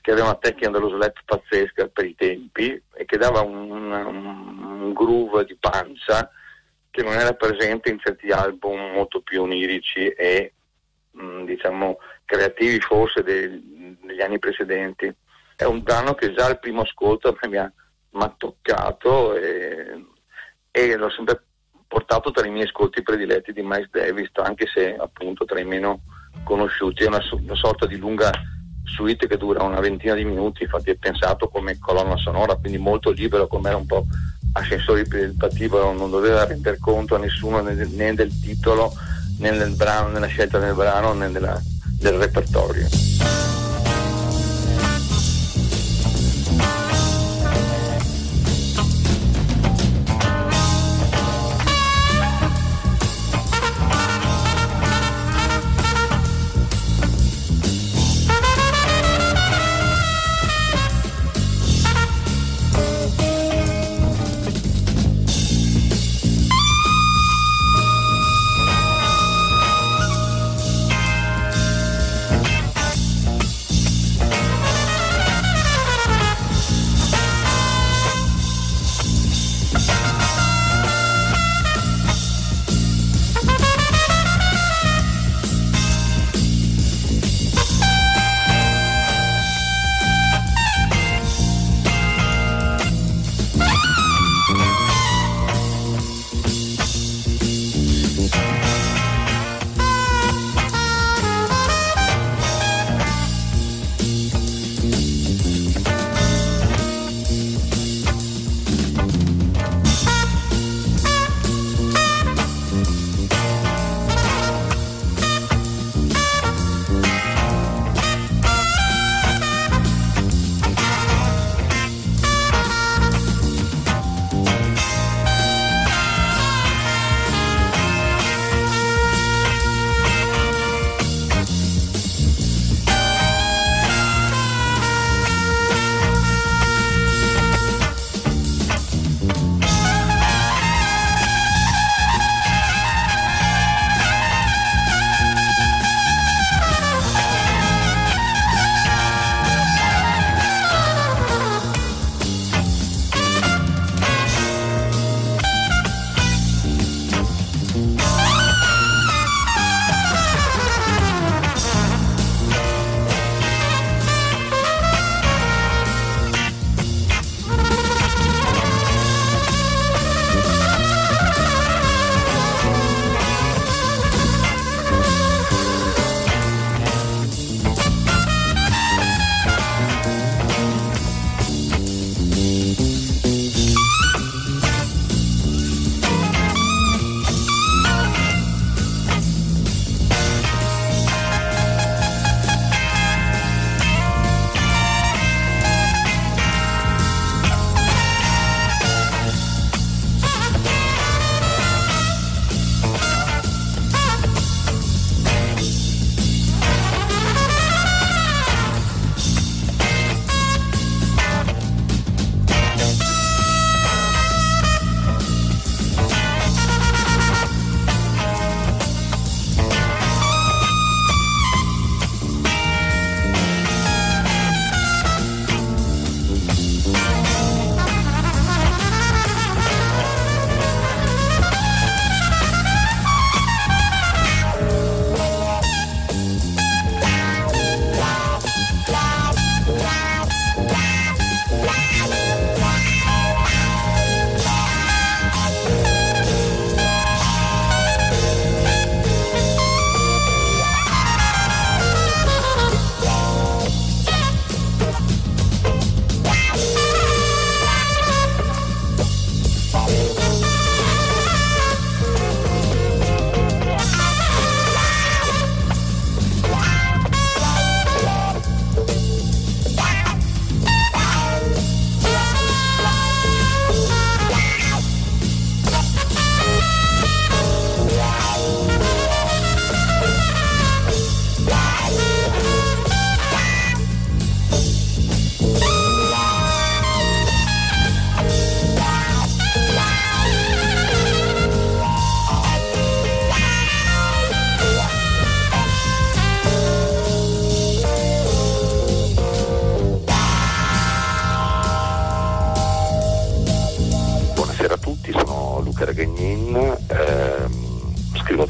che 0.00 0.12
aveva 0.12 0.28
una 0.28 0.36
tecnica 0.36 0.70
dello 0.70 0.90
slap 0.90 1.18
pazzesca 1.24 1.88
per 1.88 2.04
i 2.04 2.14
tempi 2.14 2.80
e 2.94 3.04
che 3.04 3.16
dava 3.16 3.40
un, 3.40 3.68
un, 3.68 3.92
un 3.92 4.92
groove 4.92 5.44
di 5.44 5.56
pancia 5.58 6.30
che 6.88 7.02
non 7.02 7.14
era 7.14 7.32
presente 7.32 7.90
in 7.90 7.98
certi 7.98 8.30
album 8.30 8.92
molto 8.92 9.22
più 9.22 9.42
onirici 9.42 10.06
e 10.06 10.52
mm, 11.18 11.44
diciamo 11.44 11.98
creativi 12.24 12.80
forse 12.80 13.22
dei, 13.22 13.96
degli 14.02 14.20
anni 14.20 14.38
precedenti. 14.38 15.12
È 15.56 15.64
un 15.64 15.82
brano 15.82 16.14
che 16.14 16.32
già 16.32 16.46
al 16.46 16.58
primo 16.58 16.82
ascolto 16.82 17.36
mi 17.48 17.56
ha, 17.56 17.70
mi 18.10 18.32
toccato 18.36 19.34
e, 19.34 20.06
e 20.70 20.96
l'ho 20.96 21.10
sempre 21.10 21.44
portato 21.86 22.30
tra 22.30 22.46
i 22.46 22.50
miei 22.50 22.66
ascolti 22.66 23.02
prediletti 23.02 23.52
di 23.52 23.62
Miles 23.62 23.90
Davis, 23.90 24.30
anche 24.34 24.66
se 24.72 24.94
appunto 24.94 25.44
tra 25.44 25.58
i 25.58 25.64
meno 25.64 26.02
conosciuti. 26.44 27.02
È 27.04 27.08
una, 27.08 27.20
una 27.32 27.54
sorta 27.56 27.86
di 27.86 27.96
lunga 27.96 28.30
suite 28.84 29.26
che 29.26 29.36
dura 29.36 29.62
una 29.62 29.80
ventina 29.80 30.14
di 30.14 30.24
minuti, 30.24 30.62
infatti 30.62 30.90
è 30.90 30.96
pensato 30.96 31.48
come 31.48 31.78
colonna 31.78 32.16
sonora, 32.16 32.56
quindi 32.56 32.78
molto 32.78 33.10
libero, 33.10 33.46
come 33.46 33.68
era 33.68 33.76
un 33.76 33.86
po' 33.86 34.06
ascensore 34.52 35.00
ipotetivo, 35.00 35.92
non 35.92 36.10
doveva 36.10 36.44
rendere 36.44 36.78
conto 36.78 37.14
a 37.14 37.18
nessuno 37.18 37.60
né, 37.60 37.74
del 37.74 38.40
titolo 38.40 38.92
nel 39.40 39.74
brano, 39.74 40.08
nella 40.08 40.26
scelta 40.26 40.58
del 40.58 40.74
brano 40.74 41.12
nella, 41.12 41.60
del 41.98 42.14
repertorio. 42.14 42.88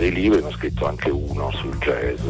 Dei 0.00 0.12
libri, 0.12 0.40
ne 0.40 0.46
ho 0.46 0.52
scritto 0.52 0.86
anche 0.86 1.10
uno 1.10 1.50
sul 1.52 1.76
jazz, 1.76 2.26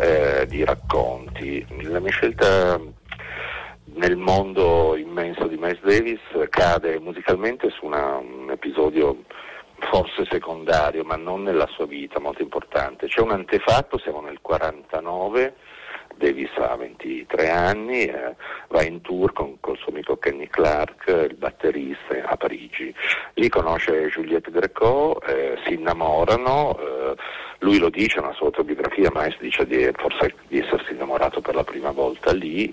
eh, 0.00 0.46
di 0.48 0.64
racconti. 0.64 1.64
La 1.82 2.00
mia 2.00 2.10
scelta 2.10 2.78
nel 3.94 4.16
mondo 4.16 4.96
immenso 4.96 5.46
di 5.46 5.56
Miles 5.56 5.80
Davis 5.80 6.20
cade 6.50 6.98
musicalmente 6.98 7.70
su 7.70 7.86
una, 7.86 8.16
un 8.16 8.50
episodio 8.50 9.22
forse 9.78 10.26
secondario, 10.28 11.04
ma 11.04 11.14
non 11.14 11.44
nella 11.44 11.68
sua 11.68 11.86
vita, 11.86 12.18
molto 12.18 12.42
importante. 12.42 13.06
C'è 13.06 13.20
un 13.20 13.30
antefatto, 13.30 13.98
siamo 13.98 14.20
nel 14.20 14.40
49, 14.42 15.54
Davis 16.18 16.50
ha 16.56 16.76
23 16.76 17.48
anni, 17.48 18.04
eh, 18.04 18.34
va 18.68 18.82
in 18.82 19.00
tour 19.00 19.32
con 19.32 19.56
il 19.62 19.78
suo 19.78 19.92
amico 19.92 20.16
Kenny 20.16 20.48
Clark, 20.48 21.06
il 21.06 21.36
batterista, 21.36 22.26
a 22.26 22.36
Parigi. 22.36 22.94
Lì 23.34 23.48
conosce 23.48 24.08
Juliette 24.08 24.50
Greco, 24.50 25.20
eh, 25.22 25.56
si 25.64 25.74
innamorano, 25.74 26.76
eh, 26.78 27.14
lui 27.60 27.78
lo 27.78 27.88
dice 27.88 28.20
nella 28.20 28.32
sua 28.32 28.46
autobiografia, 28.46 29.10
ma 29.12 29.26
dice 29.38 29.66
di, 29.66 29.88
forse 29.96 30.34
di 30.48 30.58
essersi 30.58 30.92
innamorato 30.92 31.40
per 31.40 31.54
la 31.54 31.64
prima 31.64 31.92
volta 31.92 32.32
lì 32.32 32.72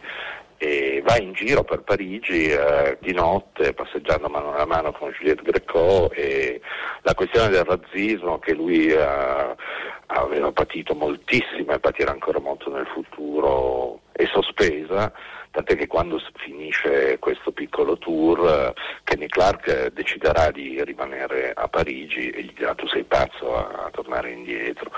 e 0.58 1.02
va 1.06 1.18
in 1.18 1.34
giro 1.34 1.64
per 1.64 1.82
Parigi 1.82 2.50
eh, 2.50 2.98
di 3.02 3.14
notte 3.14 3.74
passeggiando 3.74 4.30
mano 4.30 4.56
a 4.56 4.66
mano 4.66 4.92
con 4.92 5.12
Juliette 5.12 5.44
Greco 5.44 6.10
e 6.12 6.62
la 7.02 7.14
questione 7.14 7.50
del 7.50 7.66
razzismo 7.66 8.40
che 8.40 8.54
lui 8.54 8.88
eh, 8.88 9.56
aveva 10.08 10.52
patito 10.52 10.96
moltissimo 10.96 11.74
e 11.74 11.80
patirà 11.80 12.12
ancora 12.12 12.40
molto 12.40 12.72
nel 12.72 12.88
futuro 12.88 14.02
è 14.12 14.26
sospesa 14.26 15.12
tant'è 15.52 15.76
che 15.76 15.88
quando 15.88 16.22
finisce 16.36 17.18
questo 17.20 17.52
piccolo 17.52 17.98
tour 17.98 18.48
eh, 18.48 18.74
Kenny 19.04 19.28
Clark 19.28 19.92
deciderà 19.92 20.52
di 20.52 20.82
rimanere 20.84 21.52
a 21.54 21.68
Parigi 21.68 22.30
e 22.30 22.44
gli 22.44 22.54
dirà 22.54 22.76
tu 22.76 22.88
sei 22.88 23.04
pazzo 23.04 23.56
a, 23.56 23.86
a 23.86 23.90
tornare 23.90 24.32
indietro 24.32 24.92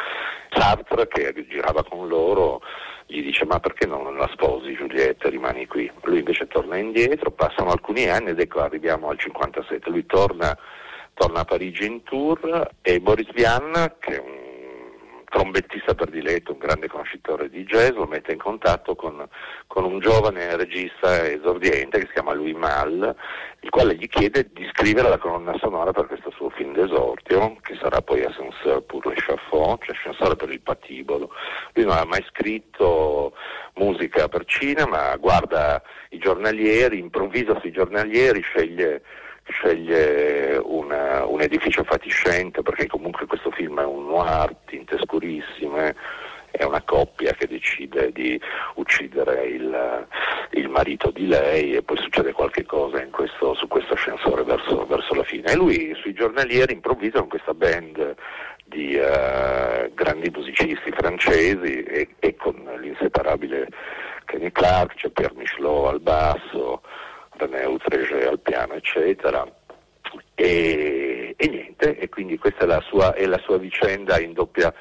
Sartre 0.51 1.07
che 1.07 1.45
girava 1.47 1.83
con 1.83 2.07
loro 2.07 2.61
gli 3.07 3.23
dice 3.23 3.45
ma 3.45 3.59
perché 3.59 3.87
non 3.87 4.15
la 4.17 4.29
sposi 4.33 4.75
Giulietta, 4.75 5.29
rimani 5.29 5.65
qui? 5.65 5.89
Lui 6.03 6.19
invece 6.19 6.47
torna 6.47 6.77
indietro, 6.77 7.31
passano 7.31 7.71
alcuni 7.71 8.07
anni 8.09 8.29
ed 8.29 8.39
ecco 8.39 8.59
arriviamo 8.59 9.09
al 9.09 9.17
57, 9.17 9.89
lui 9.89 10.05
torna, 10.05 10.55
torna 11.13 11.39
a 11.39 11.45
Parigi 11.45 11.85
in 11.85 12.03
tour 12.03 12.69
e 12.81 12.99
Boris 12.99 13.31
Vian, 13.31 13.95
che 13.99 14.15
è 14.15 14.19
un 14.19 14.46
trombettista 15.29 15.93
per 15.93 16.09
diletto, 16.09 16.53
un 16.53 16.57
grande 16.57 16.87
conoscitore 16.87 17.49
di 17.49 17.63
jazz, 17.65 17.91
lo 17.91 18.05
mette 18.05 18.31
in 18.31 18.37
contatto 18.37 18.95
con, 18.95 19.27
con, 19.67 19.83
un 19.83 19.99
giovane 19.99 20.55
regista 20.55 21.27
esordiente 21.27 21.99
che 21.99 22.05
si 22.07 22.13
chiama 22.13 22.33
Louis 22.33 22.55
Mal, 22.55 23.15
il 23.59 23.69
quale 23.69 23.95
gli 23.95 24.07
chiede 24.07 24.49
di 24.53 24.67
scrivere 24.71 25.09
la 25.09 25.17
colonna 25.17 25.57
sonora 25.59 25.91
per 25.91 26.07
questo 26.07 26.31
suo 26.31 26.49
film 26.49 26.73
d'esordio, 26.73 27.57
che 27.61 27.77
sarà 27.81 28.01
poi 28.01 28.23
Ascenseur 28.23 28.81
pour 28.83 29.05
l'échafaud, 29.05 29.83
cioè 29.83 29.95
Ascensore 29.95 30.35
per 30.35 30.49
il 30.49 30.61
patibolo. 30.61 31.31
Lui 31.73 31.85
non 31.85 31.97
ha 31.97 32.05
mai 32.05 32.23
scritto 32.29 33.33
musica 33.75 34.29
per 34.29 34.45
cinema, 34.45 35.15
guarda 35.17 35.81
i 36.09 36.19
giornalieri, 36.19 36.99
improvvisa 36.99 37.59
sui 37.59 37.71
giornalieri, 37.71 38.41
sceglie 38.41 39.01
sceglie 39.49 40.57
una, 40.57 41.25
un 41.25 41.41
edificio 41.41 41.83
fatiscente 41.83 42.61
perché 42.61 42.87
comunque 42.87 43.25
questo 43.25 43.51
film 43.51 43.79
è 43.79 43.85
un 43.85 44.07
noir, 44.07 44.55
tinte 44.65 44.97
scurissime, 44.99 45.95
è 46.51 46.63
una 46.63 46.81
coppia 46.81 47.33
che 47.33 47.47
decide 47.47 48.11
di 48.11 48.39
uccidere 48.75 49.45
il, 49.45 50.07
il 50.51 50.69
marito 50.69 51.11
di 51.11 51.27
lei 51.27 51.75
e 51.75 51.83
poi 51.83 51.97
succede 51.97 52.31
qualche 52.31 52.65
cosa 52.65 52.97
questo, 53.17 53.55
su 53.55 53.67
questo 53.67 53.93
ascensore 53.93 54.43
verso, 54.43 54.85
verso, 54.85 55.15
la 55.15 55.23
fine. 55.23 55.51
E 55.51 55.55
lui 55.55 55.93
sui 55.95 56.13
giornalieri 56.13 56.73
improvvisa 56.73 57.19
con 57.19 57.29
questa 57.29 57.53
band 57.53 58.15
di 58.63 58.95
uh, 58.95 59.91
grandi 59.93 60.29
musicisti 60.29 60.91
francesi 60.91 61.81
e, 61.83 62.09
e, 62.19 62.35
con 62.35 62.55
l'inseparabile 62.79 63.69
Kenny 64.25 64.51
Clark, 64.51 64.95
c'è 64.95 65.09
Pierre 65.09 65.33
Michelot 65.35 65.87
al 65.87 65.99
basso, 65.99 66.81
René 67.37 67.65
Utreger 67.65 68.27
al 68.27 68.39
piano, 68.39 68.73
eccetera. 68.73 69.45
E, 70.35 71.33
e, 71.35 71.47
niente, 71.47 71.97
e 71.97 72.09
quindi 72.09 72.37
questa 72.37 72.63
è 72.63 72.67
la 72.67 72.81
sua, 72.81 73.13
è 73.13 73.25
la 73.25 73.39
sua 73.39 73.57
vicenda 73.57 74.19
in 74.19 74.33
doppia, 74.33 74.73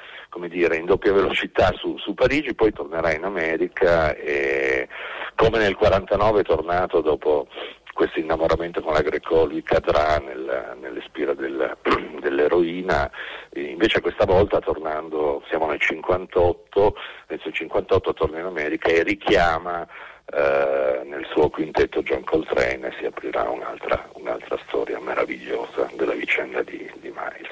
dire, 0.47 0.77
in 0.77 0.85
doppia 0.85 1.13
velocità 1.13 1.71
su, 1.73 1.97
su, 1.97 2.13
Parigi, 2.13 2.53
poi 2.53 2.71
tornerà 2.71 3.13
in 3.13 3.23
America 3.23 4.15
e 4.15 4.87
come 5.35 5.57
nel 5.57 5.75
49 5.75 6.41
è 6.41 6.43
tornato 6.43 7.01
dopo 7.01 7.47
questo 7.93 8.19
innamoramento 8.19 8.81
con 8.81 8.93
la 8.93 9.01
Greco, 9.01 9.45
lui 9.45 9.63
cadrà 9.63 10.19
nel, 10.19 10.77
nelle 10.79 11.01
del, 11.33 11.77
dell'eroina, 12.21 13.09
invece 13.55 14.01
questa 14.01 14.25
volta 14.25 14.59
tornando, 14.59 15.41
siamo 15.49 15.65
nel 15.67 15.81
58, 15.81 16.95
nel 17.29 17.39
58 17.51 18.13
torna 18.13 18.39
in 18.39 18.45
America 18.45 18.89
e 18.89 19.01
richiama 19.01 19.87
eh, 20.33 21.01
nel 21.05 21.25
suo 21.31 21.49
quintetto 21.49 22.01
John 22.01 22.23
Coltrane 22.25 22.93
si 22.99 23.05
aprirà 23.05 23.49
un'altra, 23.49 24.09
un'altra 24.13 24.59
storia 24.67 24.99
meravigliosa 24.99 25.89
della 25.95 26.13
vicenda 26.13 26.61
di, 26.63 26.91
di, 26.99 27.13
Miles. 27.15 27.49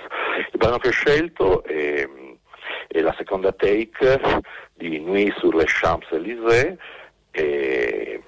Il 0.51 0.57
brano 0.57 0.77
che 0.77 0.89
ho 0.89 0.91
scelto 0.91 1.63
è, 1.63 2.05
è 2.87 2.99
la 2.99 3.13
seconda 3.17 3.53
take 3.53 4.19
di 4.73 4.99
Nuit 4.99 5.33
sur 5.37 5.55
les 5.55 5.71
Champs-Élysées 5.71 6.75
e, 7.31 8.21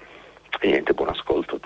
e 0.60 0.66
niente, 0.66 0.94
buon 0.94 1.10
ascolto 1.10 1.57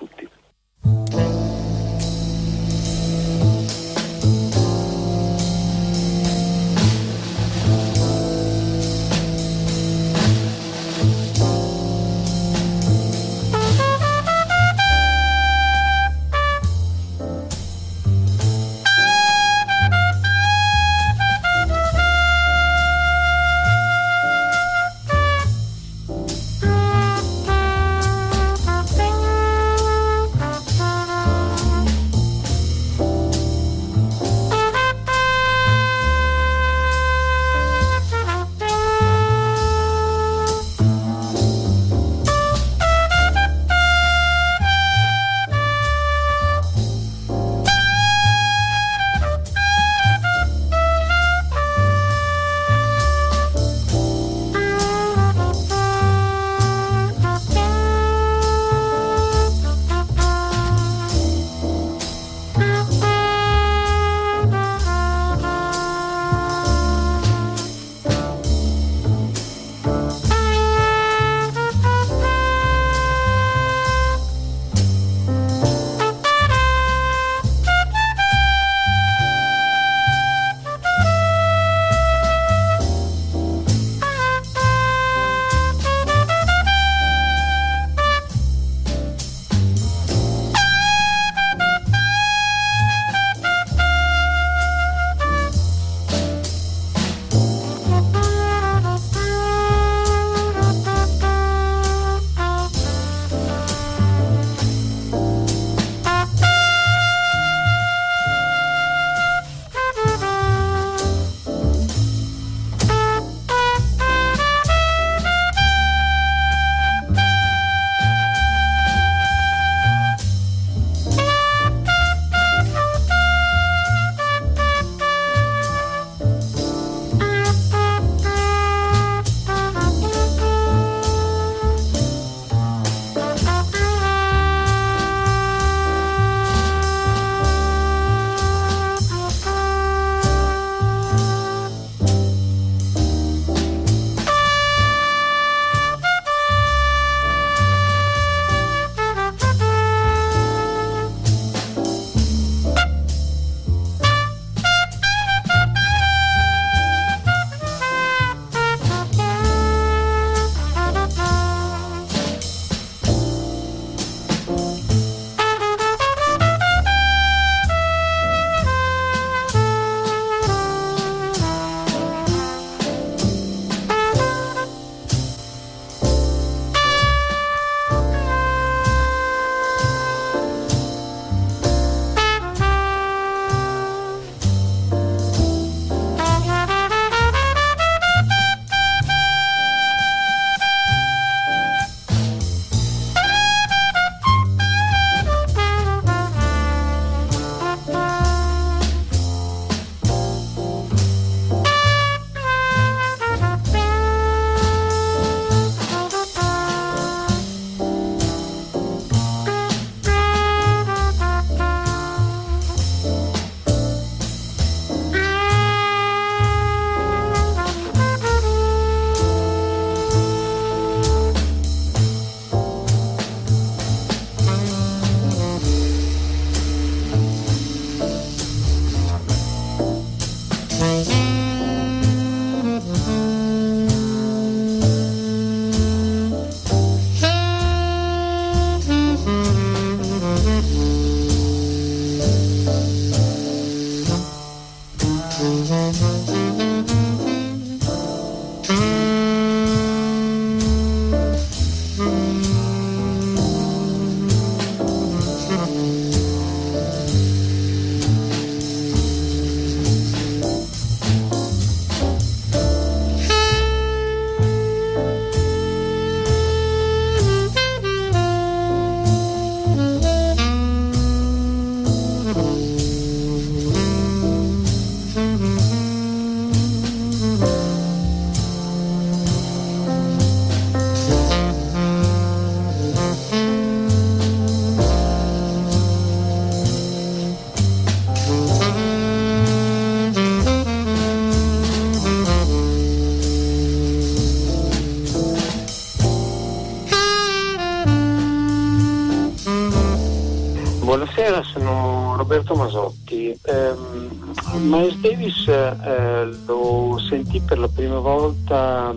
Roberto 302.32 302.54
Masotti. 302.54 303.38
Um, 303.42 304.32
Miles 304.62 304.96
Davis 305.00 305.46
eh, 305.48 306.24
lo 306.46 306.98
sentì 306.98 307.38
per 307.40 307.58
la 307.58 307.68
prima 307.68 307.98
volta 307.98 308.94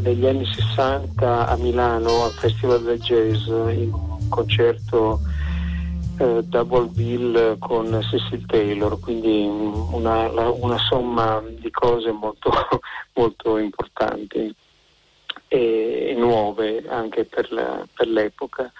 negli 0.00 0.24
anni 0.24 0.46
60 0.46 1.46
a 1.46 1.56
Milano 1.56 2.24
al 2.24 2.30
Festival 2.30 2.82
del 2.82 2.98
Jazz 2.98 3.48
in 3.48 3.92
un 3.92 4.28
concerto 4.30 5.20
eh, 6.20 6.42
Double 6.42 6.86
Bill 6.86 7.58
con 7.58 8.00
Cecil 8.00 8.46
Taylor, 8.46 8.98
quindi 8.98 9.44
una, 9.46 10.30
una 10.30 10.78
somma 10.78 11.42
di 11.46 11.70
cose 11.70 12.10
molto, 12.12 12.50
molto 13.12 13.58
importanti 13.58 14.54
e 15.48 16.14
nuove 16.16 16.82
anche 16.88 17.26
per, 17.26 17.52
la, 17.52 17.86
per 17.92 18.08
l'epoca. 18.08 18.72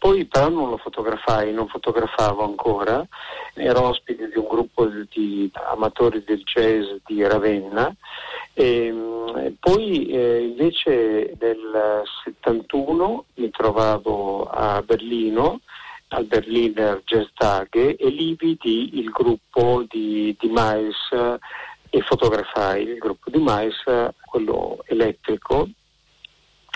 Poi 0.00 0.24
però 0.24 0.48
non 0.48 0.70
lo 0.70 0.78
fotografai, 0.78 1.52
non 1.52 1.68
fotografavo 1.68 2.42
ancora, 2.42 3.06
ero 3.60 3.88
ospite 3.88 4.28
di 4.28 4.38
un 4.38 4.46
gruppo 4.48 4.86
di 4.86 5.50
amatori 5.70 6.22
del 6.24 6.42
jazz 6.42 6.86
di 7.06 7.22
Ravenna 7.26 7.94
e 8.54 9.54
poi 9.58 10.06
eh, 10.06 10.42
invece 10.42 11.36
nel 11.38 12.02
71 12.24 13.24
mi 13.34 13.50
trovavo 13.50 14.44
a 14.44 14.82
Berlino 14.82 15.60
al 16.12 16.24
Berliner 16.24 17.02
Jazz 17.04 17.26
Tage 17.34 17.96
e 17.96 18.08
lì 18.08 18.34
vidi 18.34 18.98
il 18.98 19.10
gruppo 19.10 19.84
di, 19.88 20.36
di 20.38 20.48
Mais 20.48 20.96
e 21.90 22.00
fotografai 22.02 22.82
il 22.82 22.98
gruppo 22.98 23.30
di 23.30 23.38
Mais, 23.38 23.74
quello 24.24 24.78
elettrico, 24.86 25.68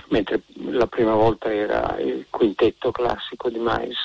mentre 0.09 0.43
la 0.71 0.87
prima 0.87 1.15
volta 1.15 1.53
era 1.53 1.97
il 1.99 2.27
quintetto 2.31 2.91
classico 2.91 3.49
di 3.49 3.59
Mais. 3.59 3.97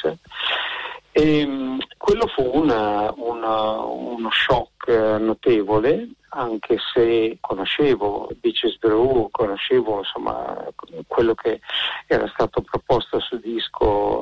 E, 1.12 1.44
um, 1.44 1.80
quello 1.98 2.28
fu 2.28 2.50
una, 2.54 3.14
una, 3.18 3.80
uno 3.82 4.30
shock 4.32 4.88
notevole, 5.20 6.10
anche 6.30 6.78
se 6.94 7.38
conoscevo 7.40 8.30
Beaches 8.40 8.78
Brew, 8.78 9.30
conoscevo 9.32 10.00
insomma, 10.00 10.68
quello 11.08 11.34
che 11.34 11.60
era 12.08 12.28
stato 12.28 12.62
proposto 12.62 13.20
su 13.20 13.38
disco 13.38 14.22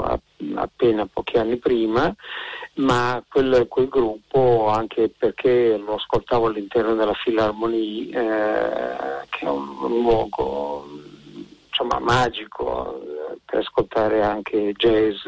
appena 0.56 1.06
pochi 1.06 1.38
anni 1.38 1.58
prima, 1.58 2.14
ma 2.76 3.24
quel, 3.28 3.68
quel, 3.68 3.90
gruppo, 3.90 4.68
anche 4.70 5.10
perché 5.10 5.78
lo 5.78 5.96
ascoltavo 5.96 6.48
all'interno 6.48 6.96
della 6.96 7.14
Philharmonie, 7.14 8.10
eh, 8.10 9.26
che 9.30 9.46
è 9.46 9.50
un, 9.50 9.68
un 9.82 10.02
luogo 10.02 10.86
insomma, 11.68 12.00
magico 12.00 13.02
eh, 13.02 13.38
per 13.46 13.60
ascoltare 13.60 14.24
anche 14.24 14.74
jazz. 14.74 15.28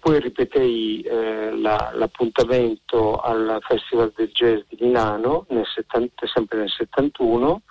Poi 0.00 0.18
ripetei 0.18 1.02
eh, 1.02 1.50
la, 1.54 1.92
l'appuntamento 1.94 3.16
al 3.16 3.58
Festival 3.60 4.12
del 4.16 4.30
Jazz 4.32 4.60
di 4.68 4.78
Milano, 4.80 5.44
nel 5.50 5.66
70, 5.66 6.26
sempre 6.26 6.58
nel 6.58 6.70
71, 6.70 7.62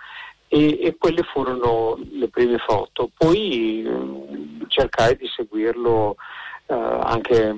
e, 0.48 0.80
e, 0.82 0.96
quelle 0.98 1.24
furono 1.24 1.98
le 2.12 2.28
prime 2.30 2.58
foto. 2.60 3.10
Poi 3.18 3.84
eh, 3.84 4.66
cercai 4.68 5.18
di 5.18 5.28
seguirlo 5.28 6.16
eh, 6.68 6.74
anche 6.74 7.56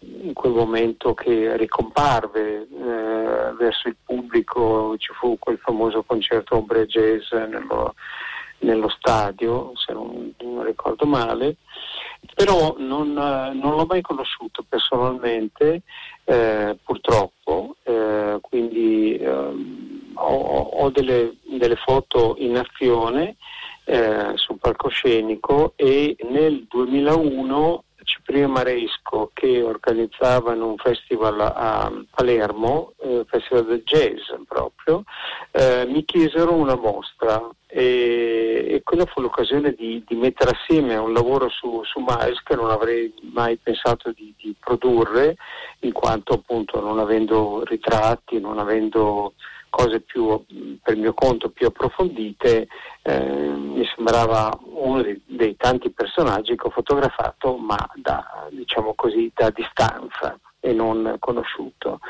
in 0.00 0.32
quel 0.32 0.52
momento 0.52 1.14
che 1.14 1.56
ricomparve 1.56 2.62
eh, 2.62 3.52
verso 3.56 3.88
il 3.88 3.96
pubblico, 4.04 4.96
ci 4.98 5.12
fu 5.12 5.38
quel 5.38 5.58
famoso 5.58 6.02
concerto 6.02 6.56
Ombre 6.56 6.86
Jazz 6.86 7.30
nello, 7.32 7.94
nello 8.60 8.88
stadio, 8.88 9.72
se 9.74 9.92
non, 9.92 10.34
non 10.40 10.64
ricordo 10.64 11.06
male, 11.06 11.56
però 12.34 12.74
non, 12.78 13.12
non, 13.12 13.76
l'ho 13.76 13.86
mai 13.86 14.00
conosciuto 14.00 14.64
personalmente, 14.68 15.82
eh, 16.24 16.76
purtroppo, 16.82 17.76
eh, 17.84 18.38
quindi 18.40 19.16
eh, 19.16 19.28
ho, 20.14 20.60
ho 20.72 20.90
delle, 20.90 21.36
delle, 21.44 21.76
foto 21.76 22.34
in 22.38 22.56
azione 22.56 23.36
eh, 23.84 24.32
sul 24.34 24.58
palcoscenico 24.58 25.72
e 25.76 26.16
nel 26.28 26.66
2001 26.68 27.84
Cipriano 28.08 28.54
Maresco 28.54 29.30
che 29.34 29.62
organizzavano 29.62 30.66
un 30.66 30.76
festival 30.78 31.38
a 31.40 31.92
Palermo, 32.10 32.94
eh, 33.02 33.26
festival 33.28 33.66
del 33.66 33.82
jazz 33.84 34.32
proprio, 34.46 35.04
eh, 35.50 35.84
mi 35.86 36.04
chiesero 36.06 36.54
una 36.54 36.74
mostra 36.74 37.46
e, 37.66 38.64
e 38.66 38.82
quella 38.82 39.04
fu 39.04 39.20
l'occasione 39.20 39.72
di, 39.72 40.02
di, 40.06 40.14
mettere 40.16 40.52
assieme 40.52 40.96
un 40.96 41.12
lavoro 41.12 41.50
su, 41.50 41.82
su 41.84 42.00
Miles 42.00 42.42
che 42.42 42.56
non 42.56 42.70
avrei 42.70 43.12
mai 43.30 43.58
pensato 43.58 44.10
di, 44.12 44.34
di 44.38 44.54
produrre 44.58 45.36
in 45.80 45.92
quanto 45.92 46.32
appunto 46.32 46.80
non 46.80 46.98
avendo 46.98 47.62
ritratti, 47.64 48.40
non 48.40 48.58
avendo 48.58 49.34
cose 49.70 50.00
più 50.00 50.44
per 50.82 50.96
mio 50.96 51.14
conto 51.14 51.50
più 51.50 51.66
approfondite, 51.66 52.68
eh, 53.02 53.20
mi 53.20 53.84
sembrava 53.94 54.56
uno 54.74 55.02
dei, 55.02 55.20
dei, 55.26 55.56
tanti 55.56 55.90
personaggi 55.90 56.56
che 56.56 56.66
ho 56.66 56.70
fotografato, 56.70 57.56
ma 57.56 57.76
da, 57.94 58.48
diciamo 58.50 58.94
così, 58.94 59.30
da 59.34 59.50
distanza 59.50 60.38
e 60.60 60.72
non 60.72 61.16
conosciuto. 61.18 62.00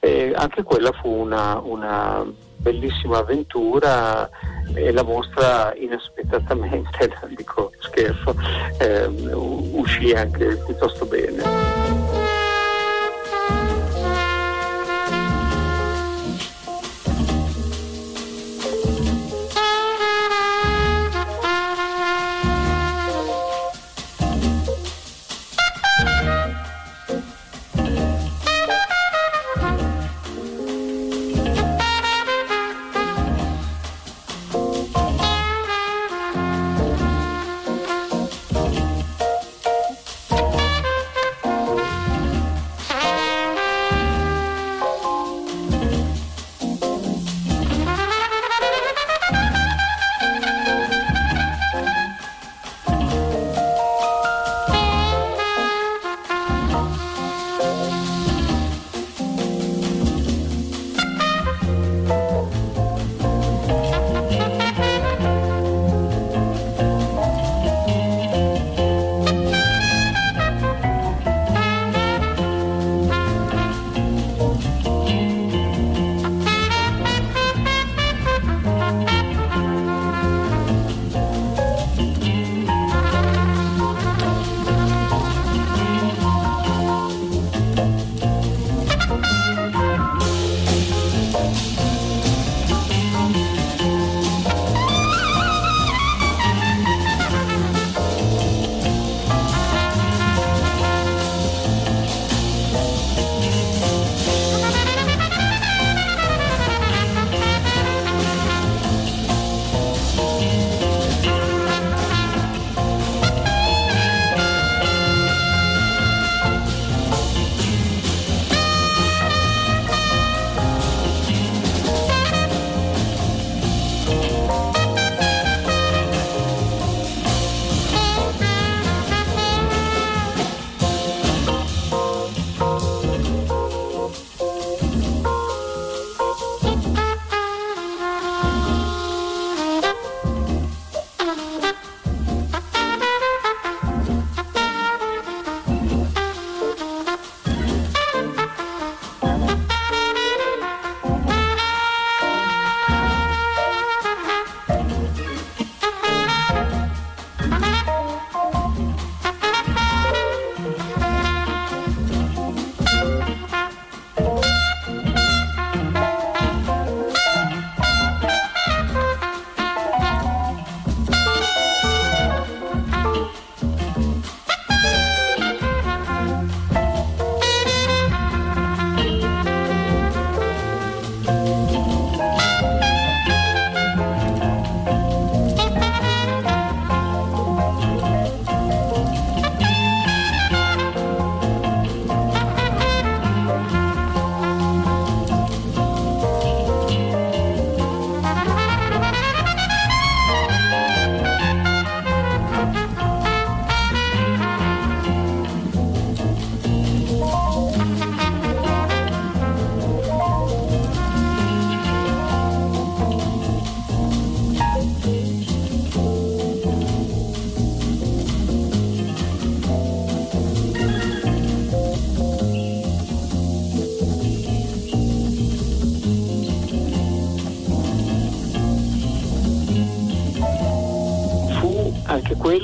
E 0.00 0.32
anche 0.34 0.62
quella 0.62 0.92
fu 0.92 1.08
una, 1.08 1.58
una 1.58 2.26
bellissima 2.58 3.18
avventura 3.18 4.28
e 4.74 4.92
la 4.92 5.02
mostra 5.02 5.74
inaspettatamente, 5.76 7.10
dico 7.36 7.72
scherzo, 7.78 8.34
eh, 8.80 9.06
uscì 9.06 10.12
anche 10.12 10.56
piuttosto 10.64 11.04
bene. 11.06 12.27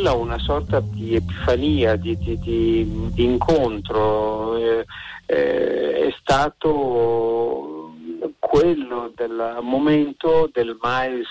Quella 0.04 0.12
una 0.12 0.38
sorta 0.38 0.80
di 0.80 1.14
epifania, 1.14 1.96
di, 1.96 2.18
di, 2.18 2.38
di, 2.38 3.10
di 3.14 3.24
incontro. 3.24 4.54
Eh, 4.56 4.84
eh, 5.26 6.08
è 6.08 6.14
stato 6.20 7.94
quello 8.38 9.10
del 9.14 9.60
momento 9.62 10.50
del 10.52 10.76
mais, 10.82 11.26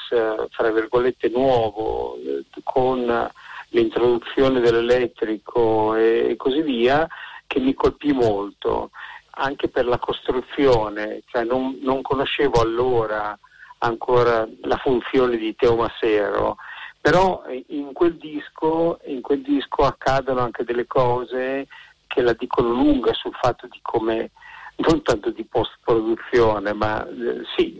fra 0.49 0.71
virgolette, 0.71 1.29
nuovo, 1.29 2.15
eh, 2.15 2.43
con 2.63 3.29
l'introduzione 3.69 4.59
dell'elettrico 4.59 5.93
e, 5.93 6.33
così 6.35 6.63
via, 6.63 7.07
che 7.45 7.59
mi 7.59 7.75
colpì 7.75 8.11
molto, 8.11 8.89
anche 9.35 9.67
per 9.67 9.85
la 9.85 9.99
costruzione, 9.99 11.21
cioè 11.27 11.43
non, 11.43 11.77
non 11.81 12.01
conoscevo 12.01 12.59
allora 12.59 13.37
ancora 13.79 14.47
la 14.61 14.77
funzione 14.77 15.37
di 15.37 15.55
Teo 15.55 15.75
Massero, 15.75 16.57
però 17.03 17.43
in 17.67 17.91
quel 17.91 18.15
disco, 18.15 18.97
in 19.07 19.19
quel 19.19 19.41
disco 19.41 19.81
accadono 19.83 20.39
anche 20.39 20.63
delle 20.63 20.87
cose 20.87 21.67
che 22.07 22.21
la 22.21 22.31
dicono 22.31 22.69
lunga 22.69 23.11
sul 23.11 23.33
fatto 23.33 23.67
di 23.67 23.77
come 23.81 24.31
non 24.77 25.01
tanto 25.01 25.29
di 25.31 25.43
post 25.43 25.79
produzione, 25.83 26.71
ma 26.71 27.05
eh, 27.05 27.41
sì, 27.57 27.77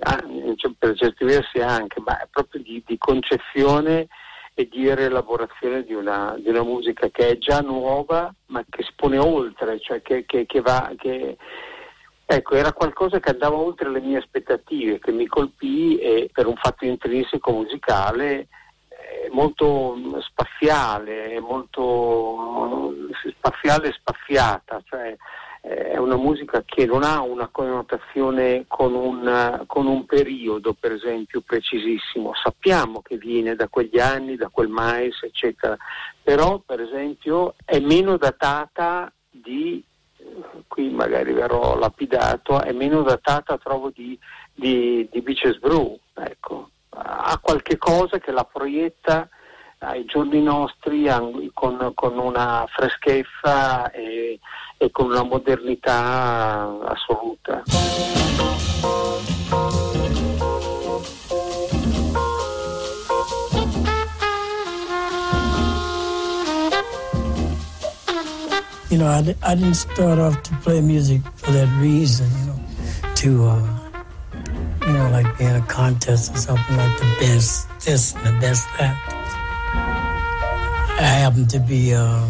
cioè, 0.57 0.73
per 0.77 0.97
certi 0.97 1.23
versi 1.23 1.59
anche, 1.59 2.01
ma 2.05 2.19
proprio 2.29 2.61
di, 2.61 2.83
di 2.85 2.97
concezione 2.97 4.07
e 4.55 4.67
di 4.69 4.93
rielaborazione 4.93 5.85
di 5.85 5.93
una, 5.93 6.35
di 6.37 6.49
una, 6.49 6.63
musica 6.63 7.07
che 7.07 7.29
è 7.29 7.37
già 7.37 7.61
nuova 7.61 8.29
ma 8.47 8.61
che 8.69 8.83
si 8.83 8.91
pone 8.93 9.19
oltre, 9.19 9.79
cioè 9.79 10.01
che, 10.01 10.25
che, 10.25 10.45
che 10.45 10.59
va... 10.59 10.91
Che, 10.97 11.37
ecco, 12.25 12.55
era 12.55 12.73
qualcosa 12.73 13.21
che 13.21 13.29
andava 13.29 13.55
oltre 13.55 13.89
le 13.89 14.01
mie 14.01 14.17
aspettative, 14.17 14.99
che 14.99 15.13
mi 15.13 15.27
colpì 15.27 15.97
e 15.97 16.29
per 16.29 16.45
un 16.45 16.55
fatto 16.57 16.83
intrinseco 16.83 17.53
musicale 17.53 18.39
eh, 18.39 18.47
molto 19.31 19.95
spaziale, 20.21 21.39
molto 21.39 22.93
spaziale 23.37 23.89
e 23.89 23.93
spaziata, 23.93 24.81
cioè 24.85 25.15
è 25.65 25.95
una 25.95 26.17
musica 26.17 26.61
che 26.65 26.85
non 26.85 27.03
ha 27.03 27.21
una 27.21 27.47
connotazione 27.47 28.65
con 28.67 28.93
un, 28.93 29.63
con 29.65 29.87
un, 29.87 30.05
periodo, 30.05 30.73
per 30.73 30.91
esempio, 30.91 31.39
precisissimo. 31.39 32.33
Sappiamo 32.35 33.01
che 33.01 33.15
viene 33.15 33.55
da 33.55 33.69
quegli 33.69 33.97
anni, 33.97 34.35
da 34.35 34.49
quel 34.49 34.67
mais, 34.67 35.23
eccetera, 35.23 35.77
però, 36.21 36.59
per 36.59 36.81
esempio, 36.81 37.55
è 37.63 37.79
meno 37.79 38.17
datata 38.17 39.09
di, 39.29 39.81
qui 40.67 40.89
magari 40.89 41.31
verrò 41.31 41.77
lapidato, 41.77 42.61
è 42.61 42.73
meno 42.73 43.01
datata, 43.01 43.57
trovo, 43.57 43.89
di, 43.89 44.19
di, 44.53 45.07
di 45.09 45.21
Beaches 45.21 45.59
Brew, 45.59 45.97
ecco. 46.13 46.71
Ha 46.95 47.39
qualche 47.41 47.77
cosa 47.77 48.19
che 48.19 48.31
la 48.31 48.43
proietta 48.43 49.27
ai 49.79 50.05
giorni 50.05 50.41
nostri 50.41 51.07
con, 51.53 51.91
con 51.93 52.17
una 52.17 52.65
freschezza 52.69 53.91
e, 53.91 54.39
e 54.77 54.91
con 54.91 55.07
una 55.07 55.23
modernità 55.23 56.79
assoluta. 56.85 57.63
You 68.89 68.99
know, 68.99 69.07
I, 69.07 69.35
I 69.41 69.55
didn't 69.55 69.73
start 69.73 70.19
off 70.19 70.39
to 70.43 70.55
play 70.57 70.79
music 70.79 71.23
for 71.33 71.51
that 71.51 71.67
reason, 71.81 72.29
you 72.37 72.45
know, 72.45 72.59
to, 73.15 73.45
uh, 73.47 73.82
you 74.85 74.93
know, 74.93 75.09
like 75.11 75.37
being 75.37 75.55
a 75.55 75.61
contest 75.61 76.33
or 76.33 76.37
something 76.37 76.77
like 76.77 76.97
the 76.99 77.15
best 77.19 77.67
this 77.81 78.13
and 78.15 78.25
the 78.25 78.39
best 78.39 78.67
that. 78.77 78.95
I 80.99 81.05
happen 81.23 81.47
to 81.47 81.59
be, 81.59 81.93
uh, 81.93 82.27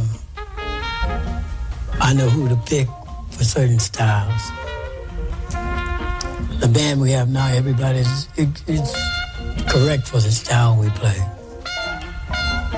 I 1.99 2.13
know 2.13 2.29
who 2.29 2.49
to 2.49 2.55
pick 2.65 2.87
for 3.31 3.43
certain 3.43 3.79
styles. 3.79 4.51
The 6.59 6.69
band 6.71 7.01
we 7.01 7.11
have 7.11 7.29
now, 7.29 7.47
everybody's 7.47 8.27
it, 8.37 8.49
it's 8.67 8.93
correct 9.71 10.07
for 10.07 10.17
the 10.17 10.31
style 10.31 10.77
we 10.77 10.89
play. 10.91 11.19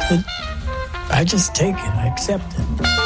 But 0.09 0.23
I 1.11 1.23
just 1.25 1.53
take 1.53 1.75
it, 1.75 1.79
I 1.79 2.07
accept 2.07 2.53
it. 2.57 3.04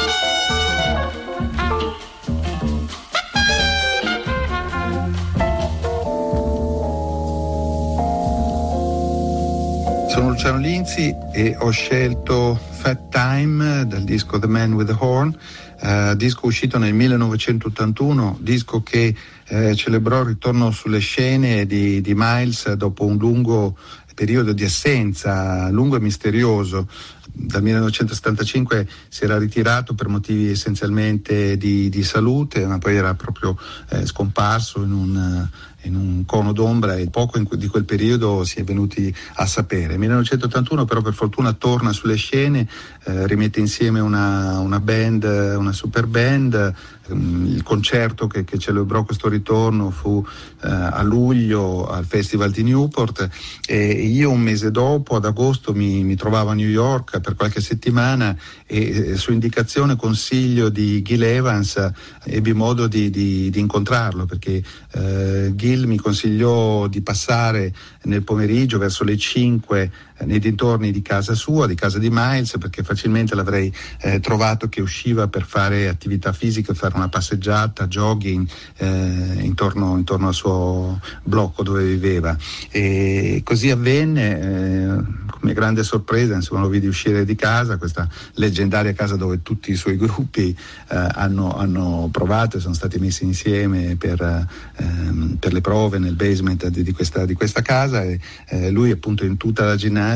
Sono 10.10 10.30
Luciano 10.30 10.58
Linzi 10.58 11.14
e 11.32 11.54
ho 11.56 11.70
scelto 11.70 12.54
Fat 12.56 13.10
Time 13.10 13.86
dal 13.86 14.02
disco 14.02 14.40
The 14.40 14.48
Man 14.48 14.72
with 14.72 14.88
the 14.88 14.96
Horn, 14.98 15.32
eh, 15.80 16.14
disco 16.16 16.46
uscito 16.46 16.78
nel 16.78 16.92
1981, 16.92 18.38
disco 18.40 18.82
che 18.82 19.14
eh, 19.46 19.74
celebrò 19.76 20.22
il 20.22 20.26
ritorno 20.26 20.72
sulle 20.72 20.98
scene 20.98 21.64
di, 21.64 22.00
di 22.00 22.12
Miles 22.16 22.72
dopo 22.72 23.04
un 23.06 23.18
lungo 23.18 23.76
periodo 24.20 24.52
di 24.52 24.64
assenza, 24.64 25.70
lungo 25.70 25.94
e 25.94 26.00
misterioso. 26.00 26.88
Dal 27.32 27.62
1975 27.62 28.86
si 29.08 29.24
era 29.24 29.38
ritirato 29.38 29.94
per 29.94 30.08
motivi 30.08 30.50
essenzialmente 30.50 31.56
di, 31.56 31.88
di 31.88 32.02
salute, 32.02 32.66
ma 32.66 32.78
poi 32.78 32.96
era 32.96 33.14
proprio 33.14 33.56
eh, 33.90 34.04
scomparso 34.04 34.82
in 34.82 34.90
un 34.90 35.48
in 35.82 35.94
un 35.94 36.24
cono 36.26 36.52
d'ombra 36.52 36.96
e 36.96 37.08
poco 37.08 37.38
in, 37.38 37.46
di 37.52 37.66
quel 37.68 37.84
periodo 37.84 38.44
si 38.44 38.58
è 38.58 38.64
venuti 38.64 39.14
a 39.34 39.46
sapere. 39.46 39.96
1981 39.96 40.84
però 40.84 41.00
per 41.00 41.14
fortuna 41.14 41.52
torna 41.52 41.92
sulle 41.92 42.16
scene, 42.16 42.68
eh, 43.04 43.26
rimette 43.26 43.60
insieme 43.60 44.00
una, 44.00 44.58
una, 44.58 44.80
band, 44.80 45.24
una 45.24 45.72
super 45.72 46.06
band, 46.06 46.74
il 47.12 47.62
concerto 47.62 48.26
che, 48.26 48.44
che, 48.44 48.58
celebrò 48.58 49.04
questo 49.04 49.28
ritorno 49.28 49.90
fu 49.90 50.24
eh, 50.62 50.68
a 50.68 51.02
luglio 51.02 51.86
al 51.86 52.04
Festival 52.04 52.50
di 52.50 52.62
Newport 52.62 53.28
e 53.66 53.92
io 53.92 54.30
un 54.30 54.40
mese 54.40 54.70
dopo, 54.70 55.16
ad 55.16 55.24
agosto, 55.24 55.72
mi, 55.72 56.02
mi 56.04 56.16
trovavo 56.16 56.50
a 56.50 56.54
New 56.54 56.68
York 56.68 57.20
per 57.20 57.34
qualche 57.34 57.60
settimana 57.60 58.36
e 58.66 59.16
su 59.16 59.32
indicazione 59.32 59.96
consiglio 59.96 60.68
di 60.68 61.02
Gil 61.02 61.22
Evans 61.22 61.90
ebbi 62.24 62.52
modo 62.52 62.86
di, 62.86 63.10
di, 63.10 63.50
di 63.50 63.58
incontrarlo 63.58 64.26
perché 64.26 64.62
eh, 64.92 65.52
Gil 65.54 65.86
mi 65.86 65.96
consigliò 65.96 66.86
di 66.86 67.00
passare 67.00 67.72
nel 68.02 68.22
pomeriggio 68.22 68.78
verso 68.78 69.04
le 69.04 69.16
5 69.16 69.80
eh, 69.82 69.90
nei 70.24 70.38
dintorni 70.38 70.90
di 70.90 71.02
casa 71.02 71.34
sua, 71.34 71.66
di 71.66 71.74
casa 71.74 71.98
di 71.98 72.08
Miles, 72.10 72.56
perché 72.58 72.82
facilmente 72.82 73.34
l'avrei 73.34 73.72
eh, 74.00 74.20
trovato 74.20 74.68
che 74.68 74.80
usciva 74.80 75.28
per 75.28 75.44
fare 75.44 75.88
attività 75.88 76.32
fisica, 76.32 76.74
fare 76.74 76.96
una 76.96 77.08
passeggiata, 77.08 77.86
jogging 77.86 78.46
eh, 78.76 79.36
intorno, 79.40 79.96
intorno, 79.96 80.28
al 80.28 80.34
suo 80.34 81.00
blocco 81.22 81.62
dove 81.62 81.84
viveva. 81.84 82.36
E 82.70 83.40
così 83.44 83.70
avvenne, 83.70 84.40
eh, 84.40 84.86
con 84.86 85.40
mia 85.40 85.54
grande 85.54 85.82
sorpresa, 85.82 86.34
insomma, 86.34 86.60
lo 86.60 86.68
vidi 86.68 86.86
uscire 86.86 87.24
di 87.24 87.34
casa, 87.34 87.76
questa 87.76 88.08
leggendaria 88.34 88.92
casa 88.92 89.16
dove 89.16 89.42
tutti 89.42 89.70
i 89.70 89.76
suoi 89.76 89.96
gruppi 89.96 90.56
eh, 90.88 91.08
hanno, 91.12 91.56
hanno, 91.56 92.08
provato 92.12 92.56
e 92.56 92.60
sono 92.60 92.74
stati 92.74 92.98
messi 92.98 93.24
insieme 93.24 93.96
per, 93.96 94.46
ehm, 94.76 95.36
per 95.38 95.52
le 95.52 95.60
prove 95.60 95.98
nel 95.98 96.14
basement 96.14 96.66
di, 96.68 96.82
di, 96.82 96.92
questa, 96.92 97.24
di 97.24 97.34
questa 97.34 97.62
casa 97.62 97.78
casa 97.90 98.02
e 98.02 98.20
eh, 98.48 98.70
lui 98.70 98.90
appunto 98.90 99.24
in 99.24 99.36
tutta 99.36 99.64
la 99.64 99.76
ginnastica 99.76 100.09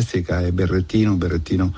e 0.44 0.52
berrettino, 0.52 1.14
berrettino 1.16 1.74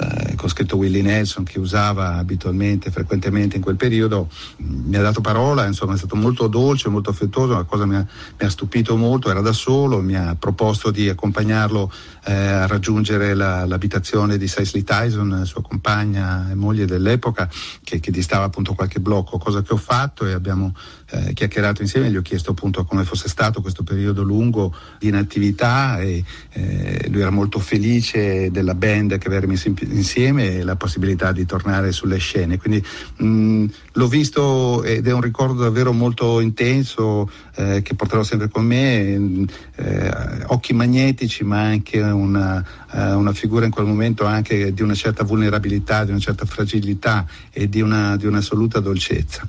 eh, 0.00 0.34
con 0.34 0.48
scritto 0.48 0.76
Willie 0.76 1.02
Nelson 1.02 1.44
che 1.44 1.58
usava 1.58 2.14
abitualmente, 2.14 2.90
frequentemente 2.90 3.56
in 3.56 3.62
quel 3.62 3.76
periodo, 3.76 4.28
mi 4.58 4.96
ha 4.96 5.02
dato 5.02 5.20
parola, 5.20 5.66
insomma 5.66 5.94
è 5.94 5.98
stato 5.98 6.16
molto 6.16 6.46
dolce, 6.46 6.88
molto 6.88 7.10
affettuoso, 7.10 7.52
una 7.52 7.64
cosa 7.64 7.84
mi 7.84 7.96
ha, 7.96 8.06
mi 8.38 8.46
ha 8.46 8.50
stupito 8.50 8.96
molto, 8.96 9.30
era 9.30 9.40
da 9.40 9.52
solo, 9.52 10.00
mi 10.00 10.16
ha 10.16 10.34
proposto 10.38 10.90
di 10.90 11.08
accompagnarlo 11.08 11.92
eh, 12.24 12.32
a 12.32 12.66
raggiungere 12.66 13.34
la, 13.34 13.66
l'abitazione 13.66 14.38
di 14.38 14.48
Cicely 14.48 14.82
Tyson, 14.82 15.42
sua 15.44 15.62
compagna 15.62 16.50
e 16.50 16.54
moglie 16.54 16.86
dell'epoca, 16.86 17.48
che, 17.84 18.00
che 18.00 18.10
distava 18.10 18.44
appunto 18.44 18.74
qualche 18.74 19.00
blocco, 19.00 19.38
cosa 19.38 19.62
che 19.62 19.74
ho 19.74 19.78
fatto 19.78 20.26
e 20.26 20.32
abbiamo 20.32 20.74
eh, 21.10 21.32
chiacchierato 21.32 21.82
insieme, 21.82 22.10
gli 22.10 22.16
ho 22.16 22.22
chiesto 22.22 22.52
appunto 22.52 22.84
come 22.84 23.04
fosse 23.04 23.28
stato 23.28 23.60
questo 23.60 23.82
periodo 23.82 24.22
lungo 24.22 24.74
di 24.98 25.08
inattività 25.08 25.98
e 26.00 26.24
eh, 26.52 27.08
lui 27.10 27.20
era 27.20 27.30
molto 27.30 27.58
felice 27.58 28.50
della 28.50 28.74
band 28.74 29.18
che 29.18 29.26
aveva 29.26 29.46
messo 29.46 29.68
in, 29.68 29.74
insieme 29.90 30.62
la 30.62 30.76
possibilità 30.76 31.32
di 31.32 31.44
tornare 31.46 31.92
sulle 31.92 32.18
scene. 32.18 32.58
Quindi 32.58 32.84
mh, 33.16 33.64
l'ho 33.92 34.08
visto 34.08 34.82
ed 34.82 35.06
è 35.06 35.12
un 35.12 35.20
ricordo 35.20 35.62
davvero 35.62 35.92
molto 35.92 36.40
intenso 36.40 37.30
eh, 37.56 37.82
che 37.82 37.94
porterò 37.94 38.22
sempre 38.22 38.48
con 38.48 38.64
me, 38.64 39.46
eh, 39.76 40.10
occhi 40.46 40.72
magnetici 40.72 41.44
ma 41.44 41.60
anche 41.60 42.00
una, 42.00 42.64
uh, 42.92 42.98
una, 43.18 43.32
figura 43.32 43.64
in 43.64 43.70
quel 43.70 43.86
momento 43.86 44.24
anche 44.24 44.72
di 44.72 44.82
una 44.82 44.94
certa 44.94 45.24
vulnerabilità, 45.24 46.04
di 46.04 46.10
una 46.10 46.20
certa 46.20 46.44
fragilità 46.44 47.26
e 47.50 47.68
di 47.68 47.80
una, 47.80 48.16
di 48.16 48.26
un'assoluta 48.26 48.80
dolcezza. 48.80 49.48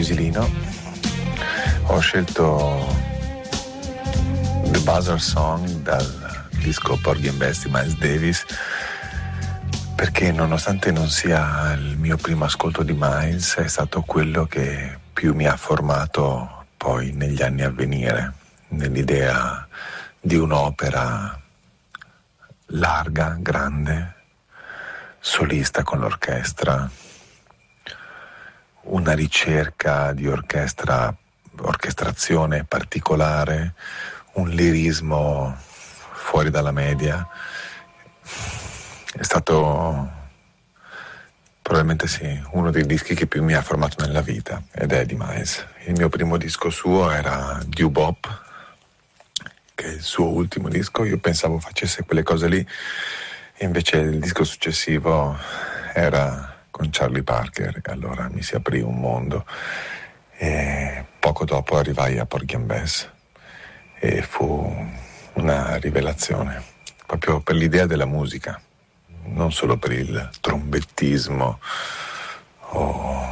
Cisilino. 0.00 0.48
Ho 1.88 1.98
scelto 1.98 2.88
The 4.70 4.78
Buzzer 4.78 5.20
Song 5.20 5.66
dal 5.82 6.48
disco 6.52 6.98
Porgy 7.02 7.28
and 7.28 7.36
Best 7.36 7.66
di 7.66 7.70
Miles 7.70 7.98
Davis 7.98 8.46
perché 9.94 10.32
nonostante 10.32 10.90
non 10.90 11.10
sia 11.10 11.74
il 11.74 11.98
mio 11.98 12.16
primo 12.16 12.46
ascolto 12.46 12.82
di 12.82 12.96
Miles 12.96 13.56
è 13.56 13.68
stato 13.68 14.00
quello 14.00 14.46
che 14.46 14.98
più 15.12 15.34
mi 15.34 15.46
ha 15.46 15.56
formato 15.58 16.64
poi 16.78 17.12
negli 17.12 17.42
anni 17.42 17.62
a 17.62 17.70
venire, 17.70 18.32
nell'idea 18.68 19.68
di 20.18 20.36
un'opera 20.36 21.38
larga, 22.68 23.36
grande, 23.38 24.14
solista 25.18 25.82
con 25.82 25.98
l'orchestra, 25.98 26.88
una 29.00 29.14
ricerca 29.14 30.12
di 30.12 30.28
orchestra, 30.28 31.14
orchestrazione 31.60 32.64
particolare, 32.64 33.72
un 34.34 34.50
lirismo 34.50 35.56
fuori 36.12 36.50
dalla 36.50 36.70
media. 36.70 37.26
È 38.22 39.22
stato 39.22 40.18
probabilmente 41.62 42.06
sì, 42.08 42.42
uno 42.52 42.70
dei 42.70 42.84
dischi 42.84 43.14
che 43.14 43.26
più 43.26 43.42
mi 43.42 43.54
ha 43.54 43.62
formato 43.62 44.04
nella 44.04 44.20
vita 44.20 44.62
ed 44.70 44.92
è 44.92 45.06
di 45.06 45.16
Miles. 45.18 45.66
Il 45.86 45.94
mio 45.94 46.10
primo 46.10 46.36
disco 46.36 46.68
suo 46.68 47.10
era 47.10 47.58
Dew 47.66 47.88
Bop, 47.88 48.42
che 49.74 49.84
è 49.86 49.88
il 49.92 50.02
suo 50.02 50.28
ultimo 50.28 50.68
disco, 50.68 51.04
io 51.04 51.18
pensavo 51.18 51.58
facesse 51.58 52.04
quelle 52.04 52.22
cose 52.22 52.48
lì, 52.48 52.66
invece 53.60 53.96
il 53.96 54.18
disco 54.18 54.44
successivo 54.44 55.38
era 55.94 56.59
con 56.80 56.88
Charlie 56.90 57.22
Parker 57.22 57.82
allora 57.84 58.30
mi 58.30 58.40
si 58.40 58.54
aprì 58.54 58.80
un 58.80 58.98
mondo 58.98 59.44
e 60.38 61.04
poco 61.18 61.44
dopo 61.44 61.76
arrivai 61.76 62.16
a 62.16 62.24
Porgy 62.24 62.54
and 62.54 62.64
Bess 62.64 63.06
e 63.98 64.22
fu 64.22 64.88
una 65.34 65.76
rivelazione 65.76 66.62
proprio 67.04 67.40
per 67.40 67.56
l'idea 67.56 67.84
della 67.84 68.06
musica, 68.06 68.58
non 69.24 69.52
solo 69.52 69.76
per 69.76 69.92
il 69.92 70.30
trombettismo 70.40 71.60
o 72.68 73.28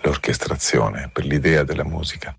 l'orchestrazione, 0.00 1.10
per 1.12 1.26
l'idea 1.26 1.64
della 1.64 1.84
musica. 1.84 2.34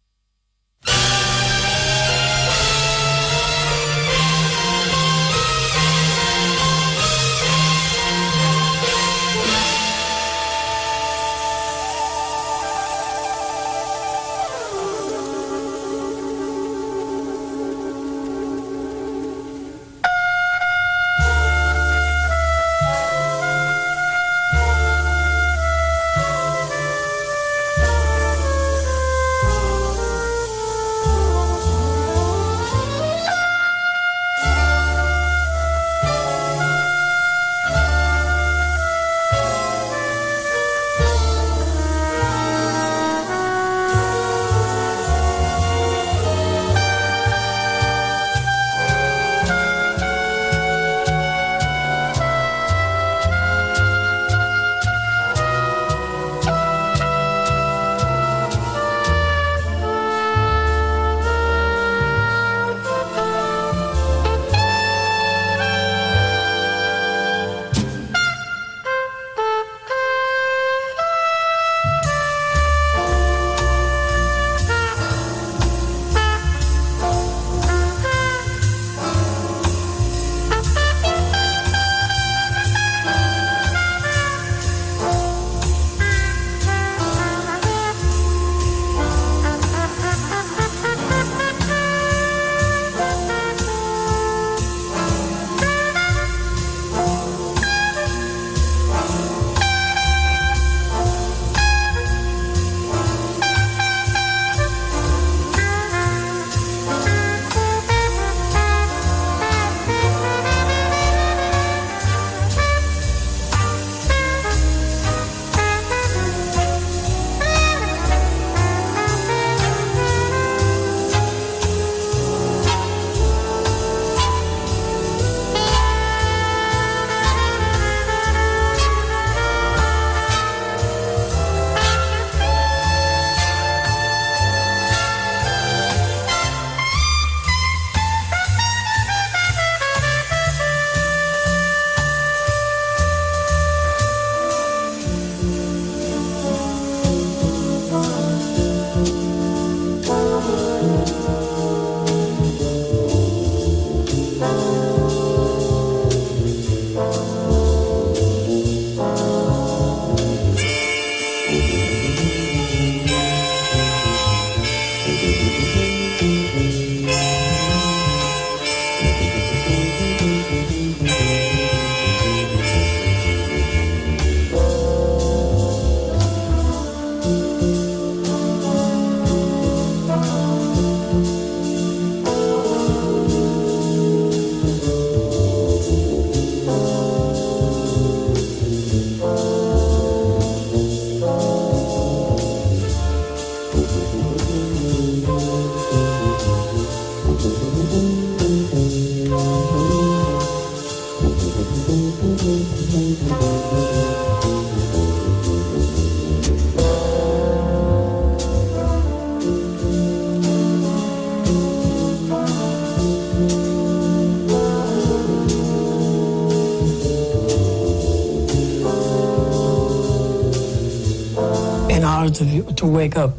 To, 222.30 222.74
to 222.74 222.86
wake 222.86 223.16
up 223.16 223.32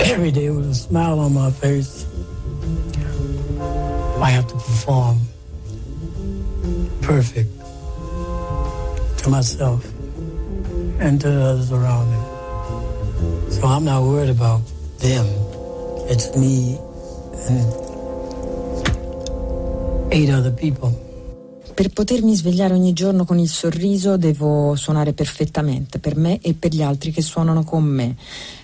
every 0.00 0.30
day 0.30 0.50
with 0.50 0.68
a 0.68 0.74
smile 0.74 1.18
on 1.18 1.32
my 1.32 1.50
face. 1.50 2.06
I 4.20 4.30
have 4.30 4.46
to 4.48 4.54
perform 4.54 5.20
perfect 7.00 7.50
to 9.18 9.30
myself 9.30 9.84
and 11.00 11.20
to 11.20 11.30
the 11.30 11.42
others 11.42 11.72
around 11.72 12.10
me. 12.10 13.50
So 13.52 13.66
I'm 13.66 13.84
not 13.84 14.02
worried 14.02 14.30
about 14.30 14.60
them. 14.98 15.26
It's 16.08 16.36
me 16.36 16.78
and 17.48 17.72
eight 20.12 20.30
other 20.30 20.50
people. 20.50 20.99
Per 21.80 21.88
potermi 21.88 22.36
svegliare 22.36 22.74
ogni 22.74 22.92
giorno 22.92 23.24
con 23.24 23.38
il 23.38 23.48
sorriso 23.48 24.18
devo 24.18 24.76
suonare 24.76 25.14
perfettamente 25.14 25.98
per 25.98 26.14
me 26.14 26.38
e 26.42 26.52
per 26.52 26.74
gli 26.74 26.82
altri 26.82 27.10
che 27.10 27.22
suonano 27.22 27.64
con 27.64 27.84
me. 27.84 28.16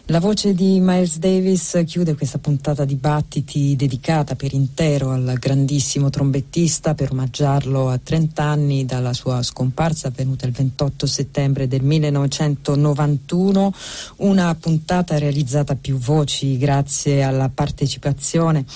La 0.09 0.21
voce 0.21 0.53
di 0.53 0.79
Miles 0.81 1.17
Davis 1.17 1.83
chiude 1.87 2.15
questa 2.15 2.37
puntata 2.37 2.85
di 2.85 2.95
battiti 2.97 3.75
dedicata 3.75 4.35
per 4.37 4.53
intero 4.53 5.13
al 5.13 5.35
grandissimo 5.39 6.11
trombettista 6.11 6.93
per 6.93 7.11
omaggiarlo 7.13 7.89
a 7.89 7.99
30 7.99 8.43
anni 8.43 8.85
dalla 8.85 9.15
sua 9.15 9.43
scomparsa 9.43 10.09
avvenuta 10.09 10.45
il 10.45 10.53
28 10.53 11.07
settembre 11.07 11.67
del 11.67 11.85
1991. 11.85 13.73
Una 14.17 14.55
puntata 14.57 15.17
realizzata 15.17 15.73
a 15.73 15.79
più 15.81 15.97
voci 15.97 16.59
grazie 16.59 17.23
alla 17.23 17.49
partecipazione 17.49 18.67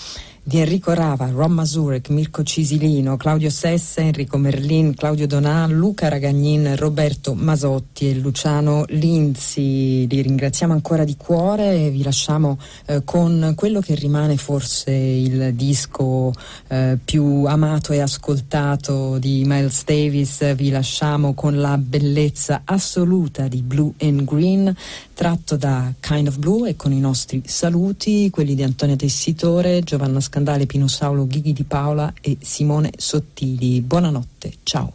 di 0.42 0.58
Enrico 0.58 0.94
Rava, 0.94 1.28
Ron 1.28 1.52
Masurek, 1.52 2.08
Mirko 2.08 2.42
Cisilino, 2.42 3.16
Claudio 3.16 3.50
Sessa, 3.50 4.00
Enrico 4.00 4.38
Merlin, 4.38 4.94
Claudio 4.94 5.26
Donan, 5.26 5.72
Luca 5.72 6.08
Ragagnin, 6.08 6.76
Roberto 6.76 7.34
Masotti 7.34 8.08
e 8.08 8.14
Luciano 8.14 8.84
Linzi. 8.88 10.06
Li 10.08 10.22
ringraziamo 10.22 10.72
ancora 10.72 11.04
di 11.04 11.16
cuore 11.16 11.86
e 11.86 11.90
vi 11.90 12.02
lasciamo 12.02 12.58
eh, 12.86 13.02
con 13.04 13.52
quello 13.54 13.80
che 13.80 13.94
rimane 13.94 14.36
forse 14.36 14.92
il 14.92 15.54
disco 15.54 16.32
eh, 16.68 16.96
più 17.04 17.44
amato 17.44 17.92
e 17.92 18.00
ascoltato 18.00 19.18
di 19.18 19.44
Miles 19.46 19.84
Davis. 19.84 20.54
Vi 20.54 20.70
lasciamo 20.70 21.34
con 21.34 21.60
la 21.60 21.76
bellezza 21.76 22.62
assoluta 22.64 23.46
di 23.46 23.62
Blue 23.62 23.92
and 23.98 24.24
Green 24.24 24.74
tratto 25.20 25.56
da 25.56 25.92
Kind 26.00 26.28
of 26.28 26.38
Blue 26.38 26.66
e 26.66 26.76
con 26.76 26.92
i 26.92 26.98
nostri 26.98 27.42
saluti, 27.44 28.30
quelli 28.30 28.54
di 28.54 28.62
Antonia 28.62 28.96
Tessitore, 28.96 29.82
Giovanna 29.82 30.18
Scandale, 30.30 30.66
Pino 30.66 30.86
Saulo, 30.86 31.26
Ghighi 31.26 31.52
di 31.52 31.64
Paola 31.64 32.14
e 32.20 32.38
Simone 32.40 32.92
Sottili. 32.96 33.80
Buonanotte, 33.80 34.58
ciao. 34.62 34.92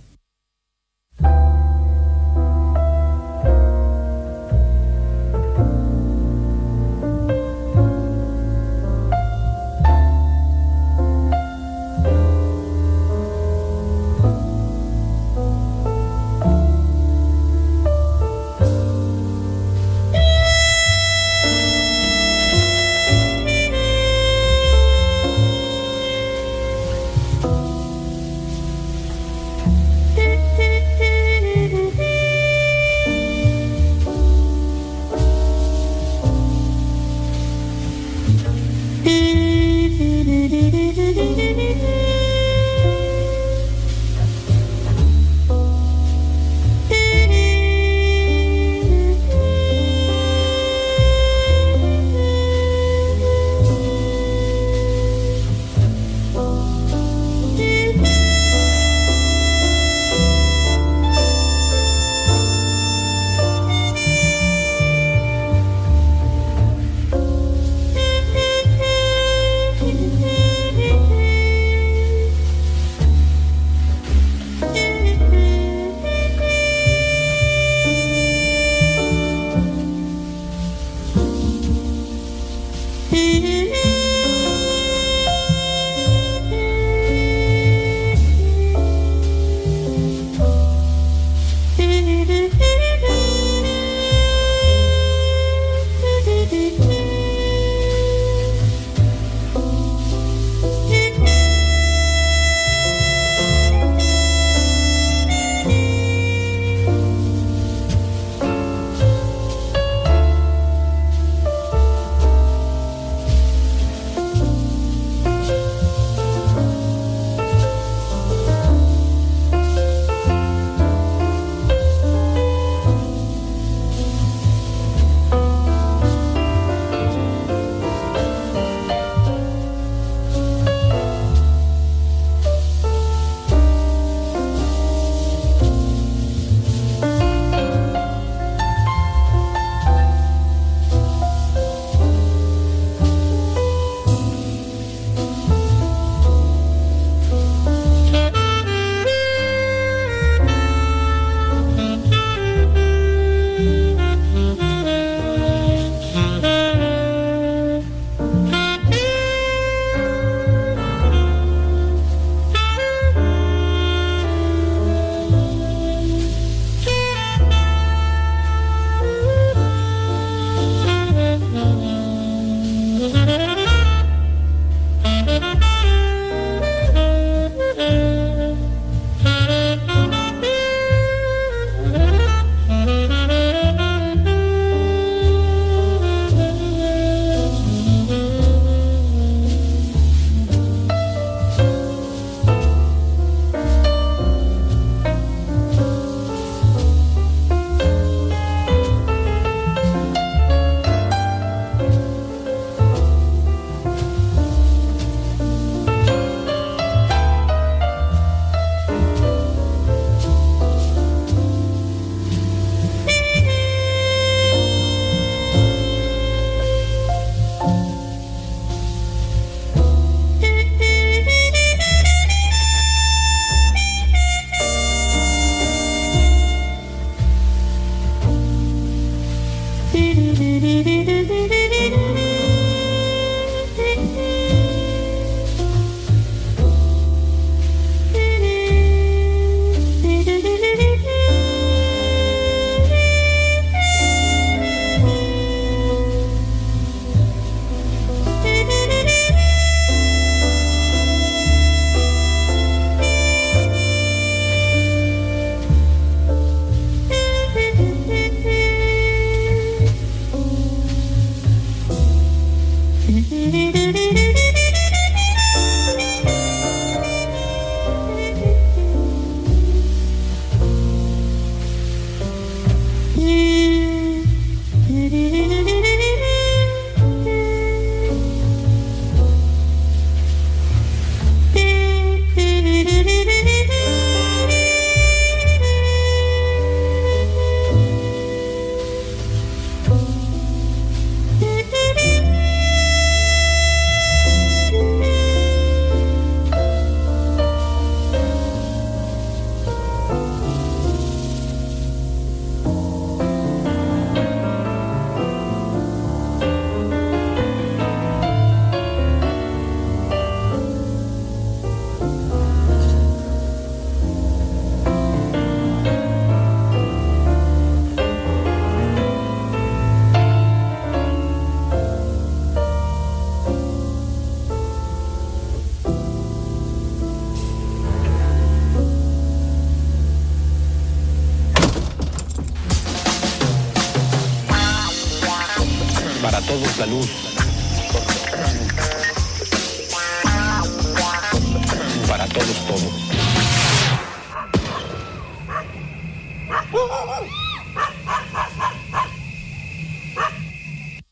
La 336.77 336.85
luz. 336.85 337.24